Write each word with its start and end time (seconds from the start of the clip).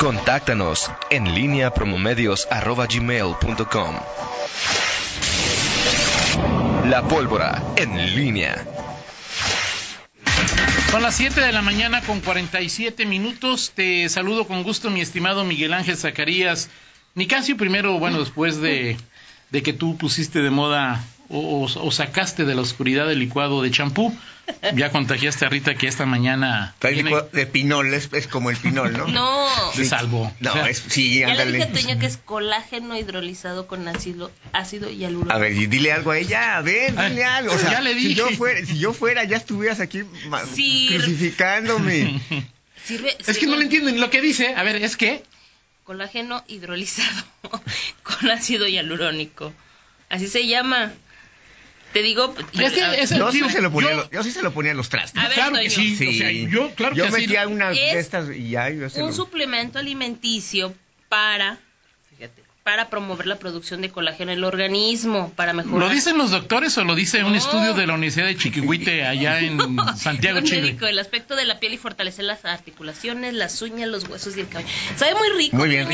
Contáctanos 0.00 0.90
en 1.10 1.34
línea 1.34 1.74
promomedios.com. 1.74 3.94
La 6.86 7.06
pólvora 7.06 7.62
en 7.76 8.16
línea. 8.16 8.66
Son 10.90 11.02
las 11.02 11.16
7 11.16 11.42
de 11.42 11.52
la 11.52 11.60
mañana 11.60 12.00
con 12.00 12.20
47 12.20 13.04
minutos. 13.04 13.72
Te 13.74 14.08
saludo 14.08 14.46
con 14.46 14.62
gusto, 14.62 14.88
mi 14.88 15.02
estimado 15.02 15.44
Miguel 15.44 15.74
Ángel 15.74 15.98
Zacarías. 15.98 16.70
Nicasio, 17.14 17.58
primero, 17.58 17.98
bueno, 17.98 18.20
después 18.20 18.58
de, 18.62 18.96
de 19.50 19.62
que 19.62 19.74
tú 19.74 19.98
pusiste 19.98 20.40
de 20.40 20.48
moda 20.48 21.04
o, 21.30 21.62
o, 21.64 21.90
sacaste 21.92 22.44
de 22.44 22.54
la 22.54 22.60
oscuridad 22.60 23.10
el 23.10 23.20
licuado 23.20 23.62
de 23.62 23.70
champú. 23.70 24.16
Ya 24.74 24.90
contagiaste 24.90 25.46
a 25.46 25.48
Rita 25.48 25.76
que 25.76 25.86
esta 25.86 26.06
mañana. 26.06 26.74
Viene... 26.82 27.12
de 27.32 27.46
pinol, 27.46 27.94
es, 27.94 28.08
es, 28.12 28.26
como 28.26 28.50
el 28.50 28.56
pinol, 28.56 28.92
¿no? 28.92 29.06
No. 29.08 29.46
De 29.76 29.84
salvo. 29.84 30.32
No, 30.40 30.50
o 30.50 30.54
sea, 30.54 30.68
es, 30.68 30.82
sí, 30.88 31.20
ya 31.20 31.28
ándale. 31.28 31.58
le 31.58 31.66
dije 31.66 31.92
a 31.92 31.98
que 32.00 32.06
es 32.06 32.16
colágeno 32.16 32.98
hidrolizado 32.98 33.68
con 33.68 33.86
ácido, 33.86 34.32
ácido 34.52 34.90
hialurónico. 34.90 35.32
A 35.32 35.38
ver, 35.38 35.52
y 35.52 35.66
dile 35.66 35.92
algo 35.92 36.10
a 36.10 36.18
ella, 36.18 36.56
a 36.56 36.62
ver, 36.62 36.90
dile 36.90 37.00
Ay, 37.00 37.20
algo. 37.22 37.54
O 37.54 37.58
sea, 37.58 37.70
ya 37.70 37.80
le 37.80 37.94
dije. 37.94 38.08
Si 38.08 38.14
yo 38.16 38.30
fuera, 38.30 38.66
si 38.66 38.78
yo 38.78 38.92
fuera 38.92 39.22
ya 39.24 39.36
estuvieras 39.36 39.78
aquí 39.78 40.02
Sí. 40.54 40.88
crucificándome. 40.90 42.20
Sirve, 42.84 43.16
Es 43.24 43.38
que 43.38 43.46
no 43.46 43.54
le 43.56 43.64
entienden 43.64 44.00
lo 44.00 44.10
que 44.10 44.20
dice. 44.20 44.54
A 44.56 44.64
ver, 44.64 44.76
es 44.76 44.96
que. 44.96 45.22
Colágeno 45.84 46.42
hidrolizado 46.48 47.24
con 48.02 48.30
ácido 48.30 48.66
hialurónico. 48.66 49.52
Así 50.08 50.26
se 50.26 50.48
llama. 50.48 50.92
Te 51.92 52.02
digo. 52.02 52.34
Es 52.52 52.72
que 52.72 53.02
es- 53.02 53.10
Yo 53.10 53.32
sí, 53.32 53.42
se 53.50 53.60
lo 53.60 53.72
ponía, 53.72 53.88
yo- 53.90 53.92
en 53.94 53.96
los- 54.02 54.10
yo 54.10 54.22
sí 54.22 54.30
se 54.30 54.42
lo 54.42 54.52
ponía 54.52 54.70
en 54.70 54.76
los 54.76 54.88
trastes. 54.88 55.20
A 55.22 55.26
ver, 55.26 55.34
claro 55.34 55.56
que 55.56 55.70
sí. 55.70 55.96
Sí. 55.96 56.08
O 56.08 56.12
sea, 56.12 56.30
yo, 56.30 56.74
claro 56.74 56.94
yo 56.94 57.06
que 57.06 57.12
sí. 57.12 57.20
metía 57.22 57.48
una 57.48 57.70
Es 57.72 57.76
de 57.94 57.98
estas 57.98 58.30
y 58.36 58.50
ya 58.50 58.70
yo 58.70 58.88
se 58.88 59.00
un 59.02 59.08
lo... 59.08 59.12
suplemento 59.12 59.78
alimenticio 59.78 60.72
para, 61.08 61.58
para 62.62 62.90
promover 62.90 63.26
la 63.26 63.36
producción 63.36 63.80
de 63.80 63.90
colágeno 63.90 64.32
en 64.32 64.38
el 64.38 64.44
organismo, 64.44 65.32
para 65.34 65.52
mejorar. 65.52 65.78
¿Lo 65.80 65.88
dicen 65.88 66.18
los 66.18 66.30
doctores 66.30 66.76
o 66.78 66.84
lo 66.84 66.94
dice 66.94 67.24
un 67.24 67.32
No. 67.32 67.38
estudio 67.38 67.72
de 67.74 67.86
la 67.86 67.94
Universidad 67.94 68.26
de 68.26 68.36
Chiquihuite 68.36 69.06
allá 69.06 69.40
en 69.40 69.58
Santiago, 69.96 70.38
Un 70.38 70.44
Chile? 70.44 70.62
médico, 70.62 70.86
el 70.86 70.98
aspecto 70.98 71.36
de 71.36 71.46
la 71.46 71.58
piel 71.58 71.72
y 71.74 71.78
fortalecer 71.78 72.24
las 72.26 72.44
articulaciones, 72.44 73.32
las 73.34 73.60
uñas, 73.62 73.88
los 73.88 74.08
huesos 74.08 74.36
y 74.36 74.40
el 74.40 74.48
cabello. 74.48 74.68
Sabe 74.96 75.14
muy 75.14 75.28
rico, 75.36 75.56
Muy 75.56 75.68
bien, 75.70 75.88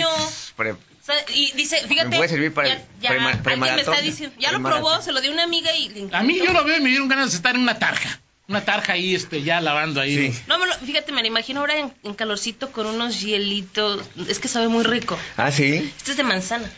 Sabe- 1.02 1.24
Y 1.34 1.52
dice, 1.52 1.76
fíjate. 1.86 2.08
Me 2.08 2.16
puede 2.16 2.28
servir 2.30 2.52
para 2.52 2.68
ya, 2.68 2.84
ya, 3.00 3.10
prema- 3.10 3.30
alguien 3.30 3.74
me 3.76 3.80
está 3.82 4.00
diciendo, 4.00 4.34
ya 4.40 4.50
lo 4.50 4.60
probó, 4.60 5.00
se 5.02 5.12
lo 5.12 5.20
dio 5.20 5.30
una 5.30 5.44
amiga 5.44 5.70
y 5.76 5.88
le 5.90 6.08
A 6.16 6.22
mí 6.24 6.36
yo 6.36 6.52
lo 6.52 6.64
veo 6.64 6.78
y 6.78 6.80
me 6.80 6.88
dieron 6.88 7.06
ganas 7.06 7.30
de 7.30 7.36
estar 7.36 7.54
en 7.54 7.60
una 7.60 7.78
tarja. 7.78 8.20
Una 8.48 8.64
tarja 8.64 8.92
ahí, 8.92 9.14
este, 9.14 9.42
ya 9.42 9.60
lavando 9.60 10.00
ahí. 10.00 10.30
Sí. 10.32 10.40
No, 10.46 10.58
me 10.58 10.66
lo- 10.66 10.74
fíjate, 10.74 11.10
me 11.12 11.20
lo 11.22 11.26
imagino 11.26 11.60
ahora 11.60 11.78
en, 11.78 11.92
en 12.04 12.14
calorcito 12.14 12.70
con 12.70 12.86
unos 12.86 13.20
hielitos. 13.20 14.02
Es 14.28 14.38
que 14.38 14.46
sabe 14.48 14.68
muy 14.68 14.84
rico. 14.84 15.18
Ah, 15.36 15.50
sí. 15.50 15.92
Este 15.96 16.12
es 16.12 16.16
de 16.16 16.22
manzana. 16.22 16.70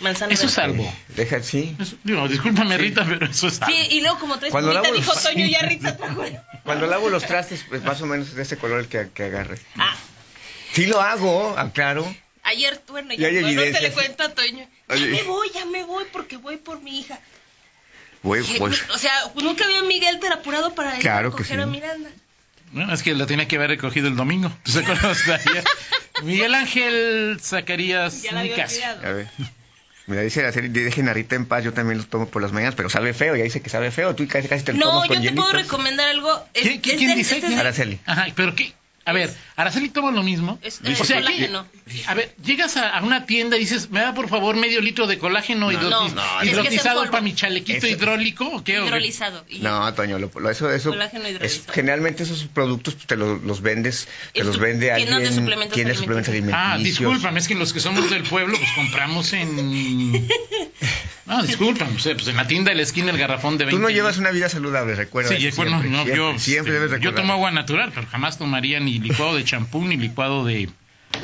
Manzana. 0.00 0.32
Eso 0.34 0.46
es 0.46 0.58
algo. 0.58 0.92
Deja, 1.08 1.40
sí. 1.40 1.76
Eso- 1.78 1.96
digo, 2.02 2.26
discúlpame, 2.26 2.76
Rita, 2.78 3.04
pero 3.08 3.26
eso 3.26 3.46
es 3.46 3.62
algo. 3.62 3.76
Sí, 3.76 3.86
y 3.96 4.00
luego 4.00 4.18
como 4.18 4.38
tres 4.40 4.50
Cuando 4.50 4.70
Rita 4.70 4.82
lavo 4.82 4.94
dijo 4.96 5.12
los- 5.14 5.22
Toño, 5.22 5.46
ya 5.46 5.60
Rita 5.60 5.96
trajo. 5.96 6.24
Cuando 6.64 6.86
lavo 6.88 7.08
los 7.10 7.24
trastes, 7.24 7.64
pues 7.68 7.84
más 7.84 8.00
o 8.02 8.06
menos 8.06 8.28
es 8.30 8.34
de 8.34 8.42
ese 8.42 8.56
color 8.56 8.80
el 8.80 8.88
que, 8.88 9.08
que 9.14 9.22
agarre. 9.24 9.58
Ah, 9.76 9.94
Sí 10.72 10.86
lo 10.86 11.00
hago, 11.00 11.54
ah, 11.56 11.70
claro. 11.72 12.12
ayer, 12.42 12.82
bueno, 12.88 13.14
Y 13.14 13.18
ya 13.18 13.30
bueno, 13.30 13.62
te 13.62 13.80
le 13.80 13.92
cuento 13.92 14.24
a 14.24 14.30
Toño. 14.30 14.68
Ya 14.88 14.94
Oye. 14.96 15.06
me 15.06 15.22
voy, 15.22 15.48
ya 15.54 15.64
me 15.66 15.84
voy 15.84 16.04
porque 16.12 16.36
voy 16.38 16.56
por 16.56 16.80
mi 16.82 16.98
hija. 16.98 17.20
Voy. 18.24 18.40
O 18.40 18.98
sea, 18.98 19.12
nunca 19.36 19.64
había 19.64 19.82
Miguel 19.82 20.18
tan 20.18 20.32
apurado 20.32 20.74
para 20.74 20.94
ir 20.96 21.00
Claro 21.00 21.28
a 21.28 21.30
que 21.30 21.42
coger 21.44 21.56
sí. 21.58 21.62
a 21.62 21.66
Miranda. 21.66 22.10
No, 22.72 22.92
es 22.92 23.02
que 23.04 23.14
la 23.14 23.26
tenía 23.26 23.46
que 23.46 23.54
haber 23.56 23.70
recogido 23.70 24.08
el 24.08 24.16
domingo. 24.16 24.50
¿Te 24.64 24.78
acuerdas 24.80 25.24
de 25.26 25.34
ayer? 25.34 25.64
Miguel 26.24 26.54
Ángel 26.54 27.38
Zacarías 27.40 28.22
Ya 28.22 28.32
la. 28.32 28.40
A 28.40 29.12
ver. 29.12 29.28
Mira, 30.06 30.22
dice 30.22 30.42
la 30.42 30.52
serie, 30.52 30.68
dejen 30.70 31.08
a 31.08 31.14
Rita 31.14 31.34
en 31.34 31.46
paz, 31.46 31.64
yo 31.64 31.72
también 31.72 31.96
los 31.98 32.08
tomo 32.08 32.26
por 32.28 32.42
las 32.42 32.52
mañanas, 32.52 32.74
pero 32.74 32.90
sabe 32.90 33.14
feo, 33.14 33.36
ya 33.36 33.44
dice 33.44 33.62
que 33.62 33.70
sabe 33.70 33.90
feo, 33.90 34.14
tú 34.14 34.26
casi, 34.28 34.48
casi 34.48 34.62
te 34.64 34.72
lo 34.72 34.78
No, 34.78 34.84
tomas 34.86 35.08
yo 35.08 35.14
con 35.14 35.22
te 35.22 35.30
puedo 35.32 35.48
hielitos. 35.50 35.62
recomendar 35.70 36.08
algo. 36.08 36.44
Es- 36.52 36.62
¿Quién- 36.80 36.80
quién- 36.98 37.14
dice? 37.16 37.36
este 37.36 37.46
es 37.46 37.50
del- 37.52 37.60
Araceli. 37.60 38.00
Ajá, 38.04 38.26
pero 38.34 38.54
¿qué? 38.54 38.74
A 39.06 39.12
ver, 39.12 39.34
Araceli 39.56 39.90
toma 39.90 40.10
lo 40.12 40.22
mismo. 40.22 40.58
Es- 40.62 40.82
Dice 40.82 41.02
o 41.02 41.04
sea, 41.04 41.16
que- 41.18 41.22
¿qué? 41.24 41.28
colágeno. 41.48 41.66
A 42.06 42.14
ver, 42.14 42.34
llegas 42.42 42.76
a, 42.78 42.88
a 42.96 43.02
una 43.02 43.26
tienda 43.26 43.56
y 43.56 43.60
dices, 43.60 43.90
¿me 43.90 44.00
da 44.00 44.14
por 44.14 44.28
favor 44.30 44.56
medio 44.56 44.80
litro 44.80 45.06
de 45.06 45.18
colágeno 45.18 45.70
no, 45.70 45.70
es 45.70 45.76
en 46.42 46.48
hidrotizado 46.48 47.04
para 47.10 47.20
mi 47.20 47.34
chalequito 47.34 47.86
Eso- 47.86 47.88
hidráulico? 47.88 48.46
¿O 48.48 48.64
qué? 48.64 48.72
Hidrolizado. 48.80 49.44
Y- 49.48 49.58
No, 49.58 49.92
Toño, 49.92 50.18
lo, 50.18 50.30
lo- 50.34 50.50
eso, 50.50 50.70
eso 50.72 50.90
Colágeno 50.90 51.26
es, 51.26 51.64
generalmente 51.72 52.22
esos 52.22 52.44
productos 52.44 52.94
pues, 52.94 53.06
te 53.06 53.16
lo- 53.16 53.36
los 53.36 53.60
vendes, 53.60 54.08
te 54.32 54.42
los 54.42 54.58
vende 54.58 54.86
de 54.86 54.92
alguien, 54.92 55.34
suplementos 55.34 55.74
tiene 55.74 55.94
suplementos 55.94 56.30
alimenticios. 56.32 56.72
Ah, 56.72 56.78
discúlpame, 56.78 57.40
es 57.40 57.48
que 57.48 57.54
los 57.54 57.72
que 57.74 57.80
somos 57.80 58.08
del 58.10 58.22
pueblo, 58.22 58.56
pues 58.58 58.70
compramos 58.74 59.32
en... 59.34 60.26
No, 61.26 61.42
discúlpame, 61.42 61.96
o 61.96 61.98
sea, 61.98 62.14
pues 62.14 62.28
en 62.28 62.36
la 62.36 62.46
tienda 62.46 62.70
de 62.70 62.76
la 62.76 62.82
esquina 62.82 63.10
el 63.10 63.16
garrafón 63.18 63.56
de 63.56 63.64
20 63.64 63.76
Tú 63.76 63.82
no 63.82 63.88
llevas 63.88 64.18
una 64.18 64.30
vida 64.30 64.48
saludable, 64.48 64.94
recuerda. 64.94 65.30
Sí, 65.34 65.46
eso 65.46 65.56
bueno, 65.56 65.80
siempre, 65.80 65.90
no, 65.90 66.04
siempre, 66.04 66.16
yo, 66.16 66.38
siempre 66.38 66.74
este, 66.74 66.86
debes 66.86 66.90
yo 66.90 66.96
recordar. 66.96 67.22
tomo 67.22 67.32
agua 67.32 67.50
natural, 67.50 67.92
pero 67.94 68.06
jamás 68.08 68.36
tomaría 68.36 68.78
ni 68.80 68.98
licuado 68.98 69.34
de 69.34 69.44
champú 69.44 69.82
ni 69.84 69.96
licuado 69.96 70.44
de... 70.44 70.68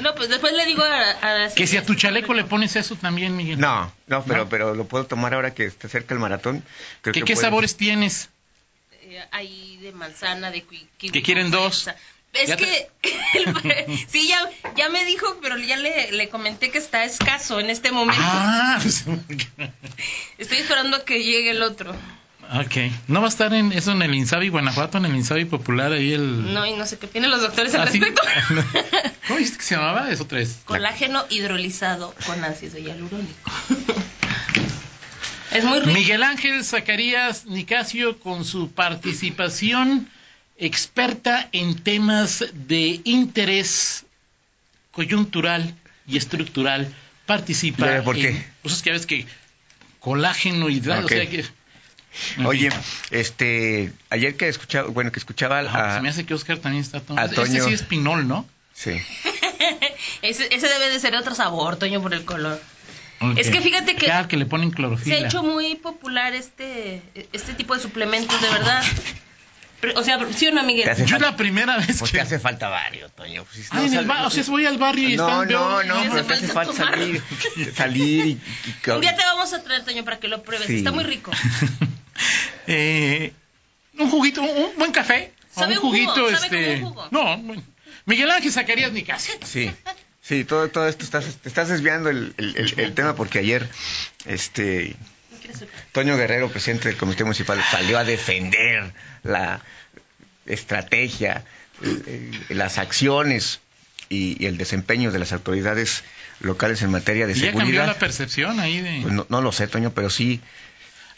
No, 0.00 0.14
pues 0.14 0.28
después 0.28 0.52
le 0.54 0.64
digo 0.66 0.82
a, 0.82 1.46
a. 1.46 1.54
Que 1.54 1.66
si 1.66 1.76
a 1.76 1.84
tu 1.84 1.94
chaleco 1.96 2.32
le 2.32 2.44
pones 2.44 2.76
eso 2.76 2.94
también, 2.94 3.36
Miguel. 3.36 3.58
No, 3.58 3.92
no, 4.06 4.24
pero, 4.24 4.44
¿No? 4.44 4.48
pero 4.48 4.74
lo 4.74 4.84
puedo 4.86 5.04
tomar 5.04 5.34
ahora 5.34 5.52
que 5.52 5.64
está 5.64 5.88
cerca 5.88 6.14
el 6.14 6.20
maratón. 6.20 6.62
Creo 7.02 7.12
¿Qué, 7.12 7.20
que 7.20 7.26
qué 7.26 7.36
sabores 7.36 7.76
tienes? 7.76 8.30
Eh, 9.02 9.20
hay 9.32 9.78
de 9.78 9.90
manzana, 9.90 10.52
de 10.52 10.62
kiwi. 10.62 11.10
Que 11.10 11.22
quieren 11.22 11.50
dos. 11.50 11.90
Es 12.32 12.48
Ya 12.48 12.56
que 12.56 12.88
el- 13.34 13.98
sí, 14.08 14.28
ya, 14.28 14.38
ya 14.76 14.88
me 14.88 15.04
dijo, 15.04 15.38
pero 15.42 15.58
ya 15.58 15.76
le, 15.76 16.12
le 16.12 16.28
comenté 16.28 16.70
que 16.70 16.78
está 16.78 17.04
escaso 17.04 17.58
en 17.60 17.70
este 17.70 17.90
momento. 17.90 18.22
Ah, 18.24 18.78
pues, 18.80 19.04
Estoy 20.38 20.58
esperando 20.58 20.96
a 20.98 21.04
que 21.04 21.22
llegue 21.24 21.50
el 21.50 21.62
otro. 21.62 21.90
ok. 21.92 22.92
¿No 23.08 23.20
va 23.20 23.26
a 23.26 23.30
estar 23.30 23.52
en 23.52 23.72
eso 23.72 23.92
en 23.92 24.02
el 24.02 24.14
Insabi 24.14 24.48
Guanajuato, 24.48 24.98
en 24.98 25.06
el 25.06 25.16
Insabi 25.16 25.44
Popular, 25.44 25.92
ahí 25.92 26.12
el... 26.12 26.52
No, 26.54 26.64
y 26.66 26.72
no 26.74 26.86
sé 26.86 26.98
qué 26.98 27.06
opinan 27.06 27.30
los 27.32 27.40
doctores 27.42 27.74
al 27.74 27.88
¿Ah, 27.88 27.90
sí? 27.90 27.98
respecto. 27.98 28.22
¿Cómo 29.26 29.38
dijiste 29.38 29.58
que 29.58 29.64
se 29.64 29.74
llamaba? 29.76 30.10
Es 30.10 30.20
otra 30.20 30.38
vez. 30.38 30.60
Colágeno 30.64 31.24
hidrolizado 31.30 32.14
con 32.26 32.44
ácido 32.44 32.78
hialurónico. 32.78 33.50
es 35.52 35.64
muy 35.64 35.80
rico. 35.80 35.92
Miguel 35.92 36.22
Ángel 36.22 36.64
Zacarías 36.64 37.46
Nicasio 37.46 38.18
con 38.20 38.44
su 38.44 38.70
participación 38.70 40.08
experta 40.60 41.48
en 41.52 41.74
temas 41.82 42.44
de 42.52 43.00
interés 43.04 44.04
coyuntural 44.92 45.74
y 46.06 46.16
estructural 46.16 46.92
participa 47.26 47.86
Ya, 47.86 48.02
¿por 48.04 48.16
en- 48.16 48.22
qué? 48.22 48.44
pues 48.62 48.74
es 48.74 48.82
que 48.82 48.90
ves 48.92 49.06
que 49.06 49.26
colágeno 50.00 50.68
hidrato, 50.68 51.06
Ok. 51.06 51.12
o 51.12 51.14
sea 51.16 51.28
que 51.30 51.44
Oye, 52.44 52.70
este, 53.12 53.92
ayer 54.10 54.36
que 54.36 54.48
escuchaba, 54.48 54.88
bueno, 54.88 55.12
que 55.12 55.20
escuchaba 55.20 55.60
Ah, 55.60 55.92
a, 55.92 55.94
se 55.96 56.00
me 56.02 56.08
hace 56.08 56.26
que 56.26 56.34
Oscar 56.34 56.58
también 56.58 56.82
está 56.82 57.00
tomando. 57.00 57.22
a 57.22 57.44
Este 57.44 57.52
Toño. 57.58 57.64
sí 57.68 57.72
es 57.72 57.82
pinol, 57.82 58.26
¿no? 58.26 58.46
sí, 58.74 58.90
Ese, 60.22 60.52
ese 60.54 60.68
debe 60.68 60.88
de 60.88 60.98
ser 61.00 61.14
otro 61.14 61.34
sabor, 61.36 61.76
Toño, 61.76 62.02
por 62.02 62.12
el 62.14 62.24
color. 62.24 62.60
Es 63.36 63.50
que 63.50 63.60
fíjate 63.60 63.94
que- 63.96 64.06
Claro, 64.06 64.26
que 64.28 64.36
le 64.38 64.46
ponen 64.46 64.70
Se 64.70 64.76
clorofila. 64.76 65.14
ha 65.16 65.18
hecho 65.20 65.42
muy 65.42 65.74
popular 65.76 66.34
este, 66.34 67.02
este 67.32 67.52
tipo 67.54 67.74
de 67.76 67.80
suplementos, 67.82 68.40
de 68.40 68.48
verdad. 68.48 68.82
Pero, 69.80 69.98
O 69.98 70.04
sea, 70.04 70.18
¿sí 70.36 70.46
o 70.48 70.52
no, 70.52 70.62
Miguel? 70.62 70.86
Yo 70.88 70.94
falta- 71.06 71.18
la 71.18 71.36
primera 71.36 71.76
vez 71.78 71.98
pues 71.98 72.10
que... 72.10 72.18
te 72.18 72.22
hace 72.22 72.38
falta 72.38 72.68
varios, 72.68 73.10
Toño. 73.12 73.44
Pues, 73.44 73.56
si 73.66 73.68
Ah, 73.70 73.82
en 73.84 73.94
el 73.94 74.04
ba- 74.06 74.26
o 74.26 74.30
sea, 74.30 74.44
voy 74.48 74.66
al 74.66 74.76
barrio 74.78 75.08
y 75.08 75.16
no, 75.16 75.26
están... 75.42 75.48
no, 75.48 75.82
no, 75.82 76.04
Me 76.04 76.10
pero 76.10 76.24
te 76.26 76.34
hace 76.34 76.48
falta 76.48 76.72
salir, 76.74 77.22
salir 77.74 78.26
y, 78.26 78.30
y- 78.86 78.90
Un 78.90 79.00
día 79.00 79.16
te 79.16 79.22
vamos 79.24 79.52
a 79.54 79.62
traer, 79.62 79.84
Toño, 79.84 80.04
para 80.04 80.18
que 80.18 80.28
lo 80.28 80.42
pruebes. 80.42 80.66
Sí. 80.66 80.76
Está 80.78 80.92
muy 80.92 81.04
rico. 81.04 81.30
Eh, 82.66 83.32
un 83.98 84.10
juguito, 84.10 84.42
un, 84.42 84.48
un 84.50 84.70
buen 84.76 84.92
café. 84.92 85.32
Sabe 85.50 85.78
un 85.78 85.84
un 85.86 85.90
jugo, 86.04 86.12
juguito, 86.12 86.30
sabe 86.38 86.46
este. 86.46 86.80
como 86.80 86.88
un 86.88 86.94
jugo. 86.94 87.08
No. 87.10 87.62
Miguel 88.06 88.30
Ángel 88.30 88.52
Zacarías 88.52 88.92
Nicasio. 88.92 89.34
Sí, 89.44 89.70
sí, 90.20 90.44
todo, 90.44 90.68
todo 90.68 90.86
esto 90.88 91.04
estás, 91.04 91.24
te 91.36 91.48
estás 91.48 91.68
desviando 91.68 92.10
el, 92.10 92.34
el- 92.36 92.56
el- 92.56 92.74
el 92.80 92.94
tema 92.94 93.14
porque 93.16 93.38
ayer, 93.40 93.68
este, 94.26 94.90
¿No? 94.90 94.96
Toño 95.92 96.16
Guerrero, 96.16 96.50
presidente 96.50 96.88
del 96.88 96.96
Comité 96.98 97.24
Municipal, 97.24 97.62
salió 97.70 97.98
a 97.98 98.04
defender 98.04 98.92
la 99.22 99.60
estrategia, 100.46 101.44
eh, 101.82 102.30
las 102.50 102.78
acciones 102.78 103.60
y, 104.08 104.42
y 104.42 104.46
el 104.46 104.56
desempeño 104.58 105.10
de 105.12 105.18
las 105.18 105.32
autoridades 105.32 106.02
locales 106.40 106.82
en 106.82 106.90
materia 106.90 107.26
de 107.26 107.32
Y 107.32 107.36
ya 107.36 107.40
cambió 107.46 107.60
seguridad. 107.60 107.86
la 107.86 107.98
percepción 107.98 108.60
ahí 108.60 108.80
de. 108.80 109.00
Pues 109.02 109.14
no, 109.14 109.26
no 109.28 109.40
lo 109.40 109.52
sé, 109.52 109.66
Toño, 109.68 109.92
pero 109.92 110.10
sí, 110.10 110.40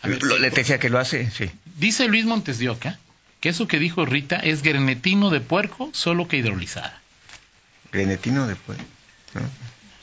ver, 0.02 0.22
lo- 0.22 0.38
le 0.38 0.50
decía 0.50 0.78
que 0.78 0.90
lo 0.90 0.98
hace, 0.98 1.30
sí. 1.30 1.50
Dice 1.76 2.08
Luis 2.08 2.24
Montes 2.24 2.58
de 2.58 2.68
Oca 2.68 2.98
que 3.40 3.48
eso 3.48 3.66
que 3.66 3.78
dijo 3.80 4.04
Rita 4.06 4.36
es 4.36 4.62
grenetino 4.62 5.30
de 5.30 5.40
puerco, 5.40 5.90
solo 5.92 6.28
que 6.28 6.36
hidrolizada. 6.36 7.00
Grenetino 7.90 8.46
después, 8.46 8.78
¿no? 9.34 9.40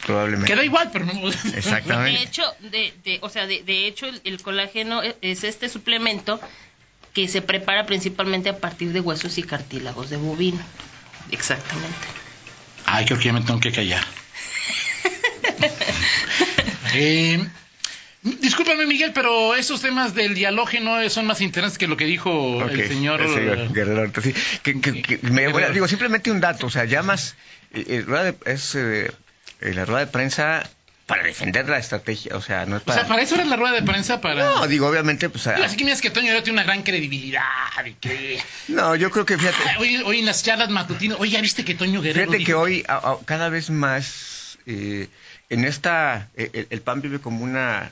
Probablemente. 0.06 0.52
Queda 0.54 0.64
igual, 0.64 0.90
pero 0.94 1.06
no. 1.06 1.28
Exactamente. 1.30 2.18
De 2.20 2.24
hecho, 2.26 2.44
de, 2.62 2.94
de- 3.04 3.20
o 3.22 3.30
sea, 3.30 3.46
de, 3.48 3.64
de 3.64 3.86
hecho 3.88 4.06
el, 4.08 4.22
el 4.24 4.42
colágeno 4.42 5.04
e- 5.04 5.16
es 5.22 5.44
este 5.44 5.70
suplemento 5.70 6.40
que 7.14 7.28
se 7.28 7.42
prepara 7.42 7.86
principalmente 7.86 8.50
a 8.50 8.58
partir 8.58 8.92
de 8.94 9.02
huesos 9.02 9.38
y 9.38 9.44
cartílagos 9.44 10.10
de 10.10 10.18
bovino. 10.18 10.64
Exactamente. 11.32 11.98
Ay, 12.86 13.06
creo 13.06 13.18
que 13.20 13.26
ya 13.26 13.34
me 13.34 13.42
tengo 13.42 13.60
que 13.60 13.72
callar. 13.72 14.04
Eh, 16.96 17.48
discúlpame, 18.24 18.86
Miguel, 18.88 19.12
pero 19.14 19.56
esos 19.56 19.80
temas 19.82 20.16
del 20.16 20.34
dialógeno 20.34 21.08
son 21.10 21.28
más 21.28 21.40
interesantes 21.42 21.78
que 21.78 21.88
lo 21.88 21.98
que 21.98 22.06
dijo 22.06 22.64
el 22.68 22.88
señor. 22.88 23.22
el 23.22 23.30
señor 23.30 23.74
Guerrero 23.74 24.12
sí. 24.24 24.34
Que- 24.64 24.82
que- 24.82 25.02
que 25.04 25.20
me- 25.30 25.50
bueno, 25.50 25.70
digo, 25.70 25.88
simplemente 25.88 26.32
un 26.32 26.40
dato, 26.40 26.66
o 26.68 26.70
sea, 26.70 26.86
llamas, 26.86 27.36
eh, 27.74 28.04
eh, 28.08 28.34
es 28.46 28.74
eh, 28.76 29.12
eh, 29.62 29.74
la 29.74 29.86
rueda 29.86 30.02
de 30.02 30.08
prensa 30.12 30.68
para 31.06 31.24
defender 31.24 31.68
la 31.68 31.80
estrategia, 31.80 32.36
o 32.38 32.42
sea, 32.42 32.68
no 32.68 32.76
es 32.76 32.84
O 32.84 32.86
para... 32.86 33.00
sea, 33.00 33.08
para 33.08 33.24
eso 33.24 33.34
era 33.34 33.44
la 33.46 33.56
rueda 33.56 33.74
de 33.74 33.82
prensa, 33.82 34.22
para... 34.22 34.46
No, 34.46 34.68
digo, 34.68 34.88
obviamente, 34.88 35.28
pues... 35.30 35.48
a- 35.48 35.56
Así 35.56 35.76
que 35.76 35.84
miras 35.84 36.02
que 36.02 36.12
Toño 36.12 36.28
Guerrero 36.28 36.44
tiene 36.44 36.58
una 36.60 36.64
gran 36.64 36.84
credibilidad. 36.84 37.44
y 37.84 37.94
que... 37.96 38.40
no, 38.68 38.96
yo 38.96 39.10
creo 39.10 39.26
que, 39.26 39.36
fíjate... 39.38 39.58
Ah, 39.66 39.78
Hoy, 39.80 39.98
hoy 40.06 40.20
en 40.20 40.28
las 40.28 40.44
charlas 40.44 40.70
matutinas, 40.70 41.18
oye, 41.20 41.32
¿ya 41.32 41.42
viste 41.42 41.66
que 41.66 41.74
Toño 41.74 42.02
Guerrero 42.02 42.30
Fíjate 42.32 42.46
que 42.46 42.54
hoy 42.54 42.86
a- 42.88 42.98
a- 42.98 43.18
cada 43.26 43.50
vez 43.50 43.72
más 43.72 44.60
eh, 44.68 45.08
en 45.50 45.66
esta 45.66 46.28
eh, 46.36 46.52
el, 46.54 46.68
el 46.70 46.82
PAN 46.82 47.02
vive 47.02 47.20
como 47.20 47.44
una 47.44 47.92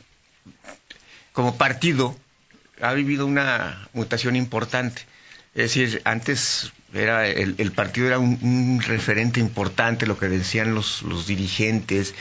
como 1.34 1.58
partido 1.58 2.16
ha 2.81 2.94
vivido 2.94 3.25
una 3.25 3.88
mutación 3.94 4.36
importante. 4.36 5.02
Es 5.56 5.74
decir, 5.74 6.02
antes 6.06 6.72
era 6.94 7.28
el, 7.28 7.56
el 7.57 7.72
partido 7.72 8.07
era 8.07 8.19
un, 8.19 8.38
un 8.42 8.81
referente 8.81 9.39
importante, 9.39 10.06
lo 10.06 10.18
que 10.18 10.28
decían 10.30 10.74
los, 10.74 11.01
los 11.04 11.28
dirigentes, 11.28 12.16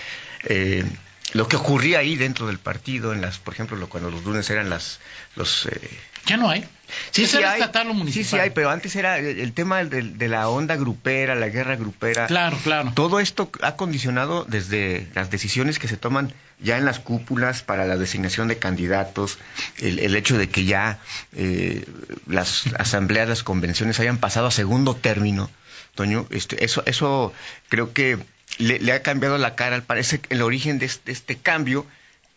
eh, 0.44 0.84
lo 1.32 1.48
que 1.48 1.56
ocurría 1.56 1.98
ahí 2.00 2.16
dentro 2.16 2.46
del 2.46 2.58
partido, 2.58 3.12
en 3.12 3.20
las, 3.20 3.38
por 3.38 3.54
ejemplo, 3.54 3.76
lo- 3.76 3.88
cuando 3.88 4.10
los 4.10 4.24
lunes 4.24 4.48
eran 4.50 4.68
las 4.70 5.00
los 5.36 5.66
eh, 5.66 5.90
Ya 6.26 6.36
no 6.36 6.50
hay. 6.50 6.64
Sí, 7.10 7.26
sí 7.26 7.38
hay. 7.38 7.60
estatal 7.60 7.90
o 7.90 7.94
municipal. 7.94 8.24
Sí, 8.24 8.30
sí 8.30 8.38
hay, 8.38 8.50
pero 8.50 8.70
antes 8.70 8.94
era 8.94 9.18
el, 9.18 9.38
el 9.40 9.52
tema 9.52 9.82
de, 9.84 10.28
la 10.28 10.48
onda 10.48 10.76
grupera, 10.76 11.34
la 11.34 11.48
guerra 11.48 11.76
grupera. 11.76 12.26
Claro, 12.26 12.58
claro. 12.62 12.92
Todo 12.94 13.20
esto 13.20 13.50
ha 13.62 13.76
condicionado 13.76 14.44
desde 14.44 15.08
las 15.14 15.30
decisiones 15.30 15.78
que 15.78 15.88
se 15.88 15.96
toman 15.96 16.32
ya 16.60 16.78
en 16.78 16.84
las 16.84 17.00
cúpulas 17.00 17.62
para 17.62 17.86
la 17.86 17.96
designación 17.96 18.48
de 18.48 18.58
candidatos, 18.58 19.38
el, 19.78 19.98
el 19.98 20.14
hecho 20.16 20.38
de 20.38 20.48
que 20.48 20.64
ya 20.64 21.00
eh, 21.34 21.84
las 22.26 22.64
asambleas, 22.78 23.28
las 23.28 23.42
convenciones 23.42 24.00
hayan 24.00 24.18
pasado 24.18 24.46
a 24.46 24.50
segundo 24.50 24.94
término, 24.94 25.50
Toño, 25.94 26.26
este, 26.30 26.64
eso, 26.64 26.82
eso 26.86 27.32
creo 27.68 27.92
que 27.92 28.18
le, 28.58 28.78
le 28.78 28.92
ha 28.92 29.02
cambiado 29.02 29.38
la 29.38 29.54
cara, 29.54 29.80
parece 29.80 30.20
el 30.28 30.42
origen 30.42 30.78
de 30.78 30.86
este, 30.86 31.10
este 31.12 31.36
cambio 31.36 31.86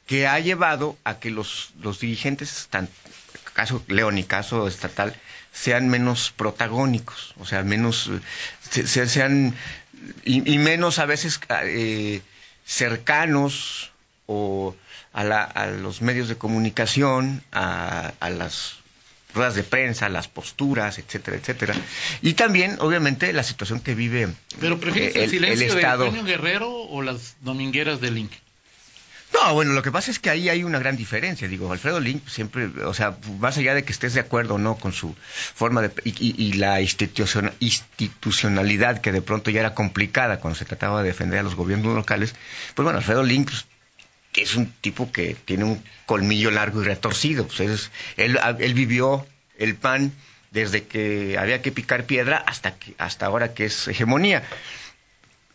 que 0.08 0.28
ha 0.28 0.40
llevado 0.40 0.98
a 1.04 1.20
que 1.20 1.30
los, 1.30 1.72
los 1.82 2.00
dirigentes, 2.00 2.68
tan, 2.70 2.90
caso 3.54 3.84
León 3.88 4.18
y 4.18 4.24
caso 4.24 4.68
estatal, 4.68 5.16
sean 5.51 5.90
menos 5.90 6.31
protagónicos, 6.36 7.34
o 7.40 7.46
sea, 7.46 7.63
menos, 7.63 8.10
se- 8.69 8.88
se- 8.88 9.07
sean, 9.07 9.56
y, 10.24 10.50
y 10.54 10.57
menos 10.57 11.00
a 11.00 11.06
veces 11.06 11.40
eh, 11.63 12.22
cercanos 12.66 13.92
o 14.28 14.75
a, 15.13 15.24
la- 15.24 15.44
a 15.44 15.68
los 15.68 16.01
medios 16.01 16.28
de 16.30 16.36
comunicación, 16.38 17.44
a, 17.51 18.13
a 18.19 18.30
las 18.30 18.75
ruedas 19.34 19.56
de 19.56 19.63
prensa, 19.63 20.10
las 20.10 20.28
posturas, 20.28 20.98
etcétera, 20.98 21.38
etcétera. 21.38 21.75
Y 22.22 22.34
también, 22.34 22.78
obviamente, 22.80 23.31
la 23.34 23.44
situación 23.44 23.80
que 23.80 23.94
vive 23.95 24.30
Pero 24.60 24.80
prefieres 24.80 25.16
eh, 25.16 25.24
el, 25.25 25.30
silencio 25.30 25.68
Estado. 25.75 26.06
de 26.06 26.10
Toño 26.12 26.24
Guerrero 26.24 26.72
o 26.72 27.02
las 27.02 27.36
domingueras 27.42 28.02
de 28.02 28.12
Link. 28.12 28.31
No, 29.34 29.54
bueno, 29.54 29.74
lo 29.74 29.81
que 29.84 29.92
pasa 29.92 30.10
es 30.12 30.18
que 30.20 30.30
ahí 30.30 30.50
hay 30.50 30.64
una 30.64 30.80
gran 30.80 30.98
diferencia. 30.98 31.48
Digo, 31.48 31.72
Alfredo 31.72 32.00
Link 32.00 32.28
siempre, 32.28 32.66
o 32.84 32.94
sea, 32.94 33.16
más 33.40 33.58
allá 33.58 33.76
de 33.76 33.84
que 33.84 33.92
estés 33.92 34.14
de 34.16 34.20
acuerdo 34.22 34.56
o 34.56 34.58
no 34.58 34.76
con 34.76 34.92
su 34.92 35.16
forma 35.54 35.81
de. 35.81 35.92
y, 36.04 36.54
la 36.54 36.81
institucion- 36.81 37.54
institucionalidad 37.60 39.02
que 39.02 39.12
de 39.12 39.22
pronto 39.22 39.52
ya 39.52 39.60
era 39.60 39.76
complicada 39.76 40.40
cuando 40.40 40.58
se 40.58 40.66
trataba 40.66 41.02
de 41.04 41.10
defender 41.10 41.40
a 41.40 41.44
los 41.44 41.56
gobiernos 41.56 41.96
locales, 41.96 42.34
pues 42.74 42.84
bueno, 42.84 42.98
Alfredo 43.00 43.24
que 44.31 44.42
es 44.44 44.56
un 44.56 44.72
tipo 44.72 45.12
que 45.12 45.36
tiene 45.46 45.64
un 45.64 45.84
colmillo 46.06 46.52
largo 46.52 46.81
y 46.81 46.86
retorcido. 46.86 47.46
Pues 47.48 47.60
es- 47.60 47.92
él, 48.18 48.40
él 48.60 48.74
vivió 48.74 49.28
el 49.58 49.76
pan 49.76 50.12
desde 50.52 50.86
que 50.86 51.38
había 51.38 51.62
que 51.62 51.72
picar 51.72 52.06
piedra 52.06 52.38
hasta, 52.38 52.76
que, 52.76 52.96
hasta 52.98 53.28
ahora 53.28 53.54
que 53.54 53.66
es 53.66 53.88
hegemonía. 53.88 54.44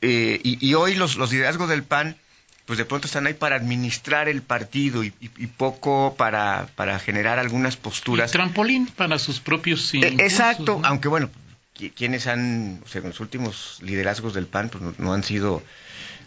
Eh, 0.00 0.41
y, 0.43 0.65
y 0.65 0.75
hoy 0.75 0.94
los, 0.94 1.17
los 1.17 1.32
liderazgos 1.32 1.69
del 1.69 1.82
PAN, 1.82 2.17
pues 2.66 2.78
de 2.78 2.84
pronto 2.84 3.06
están 3.06 3.26
ahí 3.26 3.34
para 3.34 3.56
administrar 3.56 4.28
el 4.28 4.40
partido 4.43 5.05
y, 5.05 5.08
y- 5.20 5.31
y 5.37 5.46
poco 5.49 6.14
para, 6.16 6.69
para 6.76 6.99
generar 6.99 7.38
algunas 7.38 7.75
Y 7.75 7.78
posturas. 7.78 8.31
trampolín 8.32 8.87
para 8.87 9.19
sus 9.19 9.40
propios 9.40 9.93
Eh, 9.93 9.99
impulsos, 9.99 10.20
exacto, 10.20 10.78
¿no? 10.81 10.88
aunque 10.88 11.08
bueno, 11.08 11.31
qui- 11.78 11.93
quienes 11.94 12.26
han, 12.26 12.81
o 12.84 12.88
sea, 12.88 13.02
los 13.02 13.20
últimos 13.20 13.78
liderazgos 13.82 14.32
del 14.34 14.46
PAN, 14.46 14.70
pues 14.70 14.82
no, 14.82 14.94
no 14.99 15.12
han 15.12 15.25
sido 15.25 15.62